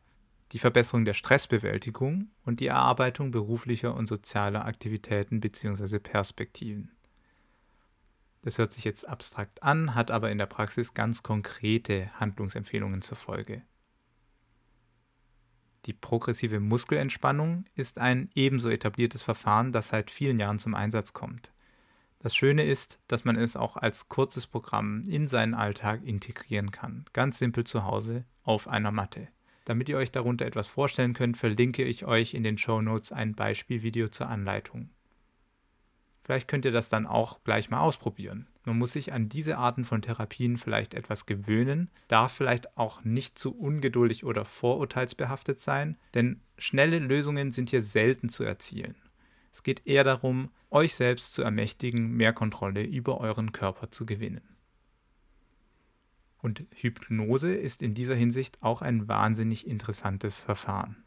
die 0.51 0.59
Verbesserung 0.59 1.05
der 1.05 1.13
Stressbewältigung 1.13 2.29
und 2.45 2.59
die 2.59 2.67
Erarbeitung 2.67 3.31
beruflicher 3.31 3.95
und 3.95 4.07
sozialer 4.07 4.65
Aktivitäten 4.65 5.39
bzw. 5.39 5.99
Perspektiven. 5.99 6.91
Das 8.43 8.57
hört 8.57 8.71
sich 8.71 8.85
jetzt 8.85 9.07
abstrakt 9.07 9.61
an, 9.63 9.93
hat 9.93 10.09
aber 10.09 10.31
in 10.31 10.37
der 10.37 10.45
Praxis 10.45 10.93
ganz 10.93 11.21
konkrete 11.21 12.09
Handlungsempfehlungen 12.19 13.01
zur 13.01 13.17
Folge. 13.17 13.63
Die 15.85 15.93
progressive 15.93 16.59
Muskelentspannung 16.59 17.65
ist 17.75 17.97
ein 17.97 18.29
ebenso 18.35 18.69
etabliertes 18.69 19.21
Verfahren, 19.21 19.71
das 19.71 19.89
seit 19.89 20.11
vielen 20.11 20.39
Jahren 20.39 20.59
zum 20.59 20.75
Einsatz 20.75 21.13
kommt. 21.13 21.51
Das 22.19 22.35
Schöne 22.35 22.63
ist, 22.63 22.99
dass 23.07 23.25
man 23.25 23.35
es 23.35 23.55
auch 23.55 23.77
als 23.77 24.09
kurzes 24.09 24.47
Programm 24.47 25.03
in 25.07 25.27
seinen 25.27 25.53
Alltag 25.53 26.03
integrieren 26.03 26.71
kann, 26.71 27.05
ganz 27.13 27.37
simpel 27.37 27.63
zu 27.63 27.83
Hause 27.83 28.25
auf 28.43 28.67
einer 28.67 28.91
Matte. 28.91 29.27
Damit 29.65 29.89
ihr 29.89 29.97
euch 29.97 30.11
darunter 30.11 30.45
etwas 30.45 30.67
vorstellen 30.67 31.13
könnt, 31.13 31.37
verlinke 31.37 31.83
ich 31.83 32.05
euch 32.05 32.33
in 32.33 32.43
den 32.43 32.57
Show 32.57 32.81
Notes 32.81 33.11
ein 33.11 33.35
Beispielvideo 33.35 34.07
zur 34.07 34.29
Anleitung. 34.29 34.89
Vielleicht 36.23 36.47
könnt 36.47 36.65
ihr 36.65 36.71
das 36.71 36.89
dann 36.89 37.05
auch 37.05 37.41
gleich 37.43 37.69
mal 37.69 37.79
ausprobieren. 37.79 38.47
Man 38.65 38.77
muss 38.77 38.93
sich 38.93 39.13
an 39.13 39.29
diese 39.29 39.57
Arten 39.57 39.85
von 39.85 40.01
Therapien 40.01 40.57
vielleicht 40.57 40.93
etwas 40.93 41.25
gewöhnen, 41.25 41.89
darf 42.09 42.33
vielleicht 42.33 42.77
auch 42.77 43.03
nicht 43.05 43.39
zu 43.39 43.57
ungeduldig 43.57 44.25
oder 44.25 44.43
vorurteilsbehaftet 44.43 45.61
sein, 45.61 45.97
denn 46.13 46.41
schnelle 46.57 46.99
Lösungen 46.99 47.51
sind 47.51 47.69
hier 47.69 47.81
selten 47.81 48.27
zu 48.27 48.43
erzielen. 48.43 48.95
Es 49.57 49.63
geht 49.63 49.87
eher 49.87 50.03
darum, 50.03 50.51
euch 50.69 50.93
selbst 50.93 51.33
zu 51.33 51.41
ermächtigen, 51.41 52.11
mehr 52.11 52.31
Kontrolle 52.31 52.83
über 52.83 53.19
euren 53.19 53.53
Körper 53.53 53.89
zu 53.89 54.05
gewinnen. 54.05 54.55
Und 56.37 56.63
Hypnose 56.75 57.55
ist 57.55 57.81
in 57.81 57.95
dieser 57.95 58.13
Hinsicht 58.13 58.61
auch 58.61 58.83
ein 58.83 59.07
wahnsinnig 59.07 59.65
interessantes 59.65 60.39
Verfahren. 60.39 61.03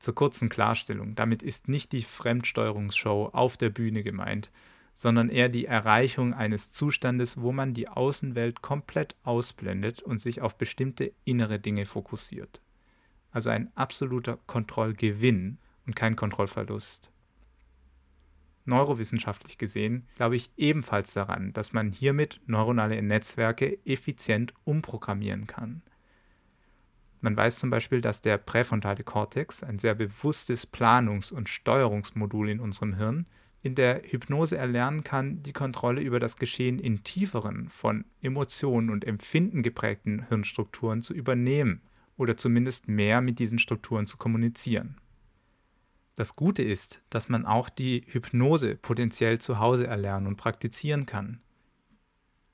Zur 0.00 0.16
kurzen 0.16 0.48
Klarstellung, 0.48 1.14
damit 1.14 1.44
ist 1.44 1.68
nicht 1.68 1.92
die 1.92 2.02
Fremdsteuerungsshow 2.02 3.30
auf 3.32 3.56
der 3.56 3.70
Bühne 3.70 4.02
gemeint, 4.02 4.50
sondern 4.96 5.28
eher 5.28 5.48
die 5.48 5.66
Erreichung 5.66 6.34
eines 6.34 6.72
Zustandes, 6.72 7.40
wo 7.40 7.52
man 7.52 7.72
die 7.72 7.86
Außenwelt 7.86 8.62
komplett 8.62 9.14
ausblendet 9.22 10.02
und 10.02 10.20
sich 10.20 10.40
auf 10.40 10.58
bestimmte 10.58 11.12
innere 11.24 11.60
Dinge 11.60 11.86
fokussiert. 11.86 12.60
Also 13.30 13.50
ein 13.50 13.70
absoluter 13.76 14.40
Kontrollgewinn 14.48 15.58
und 15.86 15.94
kein 15.94 16.16
Kontrollverlust. 16.16 17.12
Neurowissenschaftlich 18.66 19.58
gesehen 19.58 20.06
glaube 20.16 20.36
ich 20.36 20.50
ebenfalls 20.56 21.12
daran, 21.12 21.52
dass 21.52 21.72
man 21.72 21.92
hiermit 21.92 22.40
neuronale 22.46 23.00
Netzwerke 23.02 23.78
effizient 23.84 24.52
umprogrammieren 24.64 25.46
kann. 25.46 25.82
Man 27.20 27.36
weiß 27.36 27.58
zum 27.58 27.70
Beispiel, 27.70 28.00
dass 28.00 28.20
der 28.20 28.38
präfrontale 28.38 29.02
Kortex, 29.02 29.62
ein 29.62 29.78
sehr 29.78 29.94
bewusstes 29.94 30.66
Planungs- 30.66 31.32
und 31.32 31.48
Steuerungsmodul 31.48 32.50
in 32.50 32.60
unserem 32.60 32.94
Hirn, 32.94 33.26
in 33.62 33.74
der 33.74 34.02
Hypnose 34.04 34.56
erlernen 34.56 35.02
kann, 35.02 35.42
die 35.42 35.52
Kontrolle 35.52 36.00
über 36.00 36.20
das 36.20 36.36
Geschehen 36.36 36.78
in 36.78 37.02
tieferen, 37.02 37.68
von 37.68 38.04
Emotionen 38.22 38.90
und 38.90 39.04
Empfinden 39.04 39.62
geprägten 39.62 40.26
Hirnstrukturen 40.28 41.02
zu 41.02 41.14
übernehmen 41.14 41.80
oder 42.16 42.36
zumindest 42.36 42.86
mehr 42.86 43.20
mit 43.20 43.38
diesen 43.38 43.58
Strukturen 43.58 44.06
zu 44.06 44.16
kommunizieren. 44.18 44.96
Das 46.16 46.34
Gute 46.34 46.62
ist, 46.62 47.02
dass 47.10 47.28
man 47.28 47.44
auch 47.44 47.68
die 47.68 48.04
Hypnose 48.08 48.76
potenziell 48.76 49.38
zu 49.38 49.58
Hause 49.58 49.86
erlernen 49.86 50.26
und 50.26 50.36
praktizieren 50.36 51.04
kann. 51.04 51.40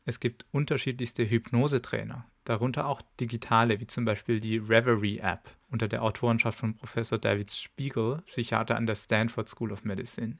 Es 0.05 0.19
gibt 0.19 0.45
unterschiedlichste 0.51 1.31
Hypnosetrainer, 1.31 2.27
darunter 2.45 2.87
auch 2.87 3.03
digitale, 3.21 3.79
wie 3.79 3.87
zum 3.87 4.05
Beispiel 4.05 4.41
die 4.41 4.59
Reverie 4.59 5.19
App 5.19 5.49
unter 5.71 5.87
der 5.87 6.03
Autorenschaft 6.03 6.59
von 6.59 6.75
Professor 6.75 7.19
David 7.19 7.53
Spiegel, 7.53 8.23
Psychiater 8.27 8.77
an 8.77 8.87
der 8.87 8.97
Stanford 8.97 9.49
School 9.49 9.71
of 9.71 9.85
Medicine. 9.85 10.39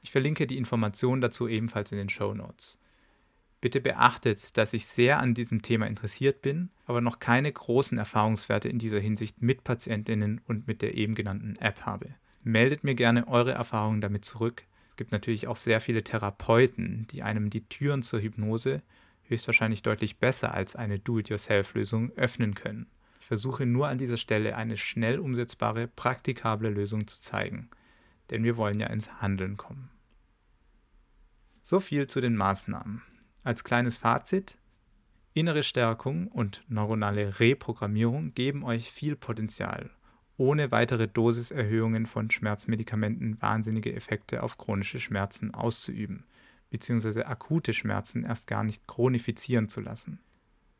Ich 0.00 0.12
verlinke 0.12 0.46
die 0.46 0.56
Informationen 0.56 1.20
dazu 1.20 1.48
ebenfalls 1.48 1.90
in 1.90 1.98
den 1.98 2.08
Show 2.08 2.34
Notes. 2.34 2.78
Bitte 3.60 3.80
beachtet, 3.80 4.56
dass 4.56 4.72
ich 4.72 4.86
sehr 4.86 5.18
an 5.18 5.34
diesem 5.34 5.60
Thema 5.60 5.88
interessiert 5.88 6.40
bin, 6.40 6.70
aber 6.86 7.00
noch 7.00 7.18
keine 7.18 7.52
großen 7.52 7.98
Erfahrungswerte 7.98 8.68
in 8.68 8.78
dieser 8.78 9.00
Hinsicht 9.00 9.42
mit 9.42 9.64
Patientinnen 9.64 10.40
und 10.46 10.68
mit 10.68 10.82
der 10.82 10.94
eben 10.94 11.16
genannten 11.16 11.56
App 11.56 11.84
habe. 11.84 12.14
Meldet 12.42 12.84
mir 12.84 12.94
gerne 12.94 13.28
eure 13.28 13.52
Erfahrungen 13.52 14.00
damit 14.00 14.24
zurück. 14.24 14.64
Es 14.90 14.96
gibt 14.96 15.12
natürlich 15.12 15.46
auch 15.46 15.56
sehr 15.56 15.80
viele 15.80 16.02
Therapeuten, 16.02 17.06
die 17.10 17.22
einem 17.22 17.50
die 17.50 17.64
Türen 17.68 18.02
zur 18.02 18.20
Hypnose 18.20 18.82
höchstwahrscheinlich 19.24 19.82
deutlich 19.82 20.18
besser 20.18 20.52
als 20.52 20.76
eine 20.76 20.98
Do-it-yourself-Lösung 20.98 22.10
öffnen 22.16 22.54
können. 22.54 22.86
Ich 23.20 23.26
versuche 23.26 23.64
nur 23.64 23.88
an 23.88 23.98
dieser 23.98 24.16
Stelle 24.16 24.56
eine 24.56 24.76
schnell 24.76 25.18
umsetzbare, 25.18 25.86
praktikable 25.86 26.68
Lösung 26.70 27.06
zu 27.06 27.20
zeigen 27.20 27.70
denn 28.30 28.44
wir 28.44 28.56
wollen 28.56 28.78
ja 28.78 28.86
ins 28.86 29.10
Handeln 29.20 29.56
kommen. 29.56 29.90
So 31.62 31.80
viel 31.80 32.06
zu 32.06 32.20
den 32.20 32.36
Maßnahmen. 32.36 33.02
Als 33.44 33.64
kleines 33.64 33.96
Fazit, 33.96 34.56
innere 35.34 35.62
Stärkung 35.62 36.28
und 36.28 36.64
neuronale 36.68 37.40
Reprogrammierung 37.40 38.34
geben 38.34 38.64
euch 38.64 38.90
viel 38.90 39.16
Potenzial, 39.16 39.90
ohne 40.40 40.70
weitere 40.70 41.06
Dosiserhöhungen 41.06 42.06
von 42.06 42.30
Schmerzmedikamenten 42.30 43.42
wahnsinnige 43.42 43.94
Effekte 43.94 44.42
auf 44.42 44.56
chronische 44.56 44.98
Schmerzen 44.98 45.52
auszuüben, 45.52 46.24
bzw. 46.70 47.24
akute 47.24 47.74
Schmerzen 47.74 48.24
erst 48.24 48.46
gar 48.46 48.64
nicht 48.64 48.88
chronifizieren 48.88 49.68
zu 49.68 49.82
lassen. 49.82 50.18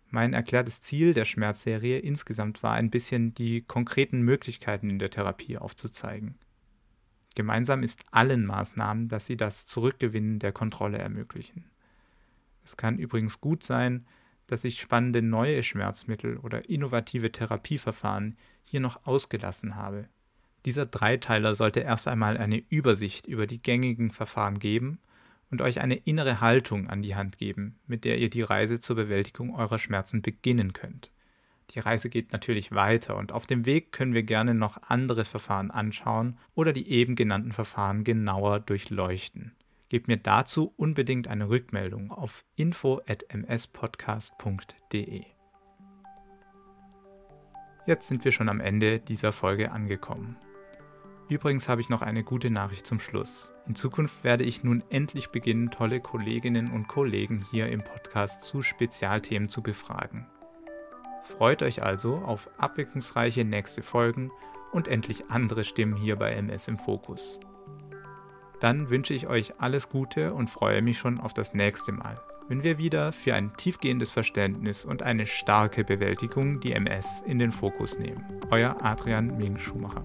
Mein 0.09 0.33
erklärtes 0.33 0.81
Ziel 0.81 1.13
der 1.13 1.27
Schmerzserie 1.27 1.99
insgesamt 1.99 2.63
war 2.63 2.73
ein 2.73 2.89
bisschen 2.89 3.35
die 3.35 3.61
konkreten 3.61 4.23
Möglichkeiten 4.23 4.89
in 4.89 4.99
der 4.99 5.11
Therapie 5.11 5.59
aufzuzeigen. 5.59 6.37
Gemeinsam 7.35 7.83
ist 7.83 8.07
allen 8.13 8.47
Maßnahmen, 8.47 9.09
dass 9.09 9.27
sie 9.27 9.37
das 9.37 9.67
Zurückgewinnen 9.67 10.39
der 10.39 10.53
Kontrolle 10.53 10.97
ermöglichen. 10.97 11.67
Es 12.65 12.79
kann 12.79 12.99
übrigens 12.99 13.43
gut 13.43 13.63
sein, 13.63 14.07
dass 14.51 14.65
ich 14.65 14.81
spannende 14.81 15.23
neue 15.23 15.63
Schmerzmittel 15.63 16.37
oder 16.39 16.69
innovative 16.69 17.31
Therapieverfahren 17.31 18.37
hier 18.65 18.81
noch 18.81 19.07
ausgelassen 19.07 19.77
habe. 19.77 20.09
Dieser 20.65 20.87
Dreiteiler 20.87 21.55
sollte 21.55 21.81
erst 21.81 22.09
einmal 22.09 22.37
eine 22.37 22.61
Übersicht 22.69 23.29
über 23.29 23.47
die 23.47 23.63
gängigen 23.63 24.11
Verfahren 24.11 24.59
geben 24.59 24.99
und 25.53 25.63
euch 25.63 25.81
eine 25.81 25.95
innere 25.95 26.41
Haltung 26.41 26.89
an 26.89 27.01
die 27.01 27.15
Hand 27.15 27.39
geben, 27.39 27.79
mit 27.87 28.05
der 28.05 28.19
ihr 28.19 28.29
die 28.29 28.43
Reise 28.43 28.81
zur 28.81 28.97
Bewältigung 28.97 29.55
eurer 29.55 29.79
Schmerzen 29.79 30.21
beginnen 30.21 30.73
könnt. 30.73 31.13
Die 31.71 31.79
Reise 31.79 32.11
geht 32.11 32.33
natürlich 32.33 32.73
weiter 32.73 33.17
und 33.17 33.31
auf 33.31 33.47
dem 33.47 33.67
Weg 33.67 33.93
können 33.93 34.15
wir 34.15 34.25
gerne 34.25 34.55
noch 34.55 34.83
andere 34.89 35.25
Verfahren 35.25 35.71
anschauen 35.71 36.37
oder 36.57 36.73
die 36.73 36.91
eben 36.91 37.15
genannten 37.15 37.53
Verfahren 37.53 38.03
genauer 38.03 38.59
durchleuchten. 38.59 39.53
Gebt 39.91 40.09
mir 40.09 40.17
dazu 40.17 40.73
unbedingt 40.77 41.29
eine 41.29 41.51
Rückmeldung 41.51 42.11
auf 42.13 42.47
info@mspodcast.de. 42.55 45.25
Jetzt 47.87 48.07
sind 48.07 48.25
wir 48.25 48.31
schon 48.31 48.49
am 48.49 48.61
Ende 48.61 49.01
dieser 49.01 49.33
Folge 49.33 49.73
angekommen. 49.73 50.37
Übrigens 51.29 51.69
habe 51.69 51.81
ich 51.81 51.89
noch 51.89 52.03
eine 52.03 52.23
gute 52.23 52.51
Nachricht 52.51 52.87
zum 52.87 53.01
Schluss. 53.01 53.53
In 53.67 53.75
Zukunft 53.75 54.23
werde 54.23 54.45
ich 54.45 54.63
nun 54.63 54.85
endlich 54.91 55.31
beginnen, 55.31 55.73
tolle 55.73 55.99
Kolleginnen 56.01 56.71
und 56.71 56.87
Kollegen 56.87 57.45
hier 57.51 57.69
im 57.69 57.83
Podcast 57.83 58.45
zu 58.45 58.63
Spezialthemen 58.63 59.49
zu 59.49 59.61
befragen. 59.61 60.29
Freut 61.25 61.65
euch 61.65 61.83
also 61.83 62.19
auf 62.19 62.49
abwechslungsreiche 62.59 63.45
nächste 63.45 63.83
Folgen 63.83 64.31
und 64.71 64.87
endlich 64.87 65.31
andere 65.31 65.65
Stimmen 65.65 65.97
hier 65.97 66.15
bei 66.15 66.31
MS 66.31 66.69
im 66.69 66.79
Fokus. 66.79 67.41
Dann 68.61 68.91
wünsche 68.91 69.15
ich 69.15 69.27
euch 69.27 69.55
alles 69.59 69.89
Gute 69.89 70.35
und 70.35 70.51
freue 70.51 70.83
mich 70.83 70.99
schon 70.99 71.19
auf 71.19 71.33
das 71.33 71.55
nächste 71.55 71.93
Mal, 71.93 72.21
wenn 72.49 72.63
wir 72.63 72.79
wieder 72.79 73.13
für 73.13 73.35
ein 73.35 73.57
tiefgehendes 73.57 74.11
Verständnis 74.11 74.85
und 74.85 75.03
eine 75.03 75.27
starke 75.27 75.83
Bewältigung 75.83 76.61
die 76.61 76.73
MS 76.73 77.23
in 77.27 77.39
den 77.39 77.53
Fokus 77.53 77.99
nehmen. 77.99 78.23
Euer 78.51 78.77
Adrian 78.83 79.37
Ming 79.39 79.57
Schumacher. 79.57 80.05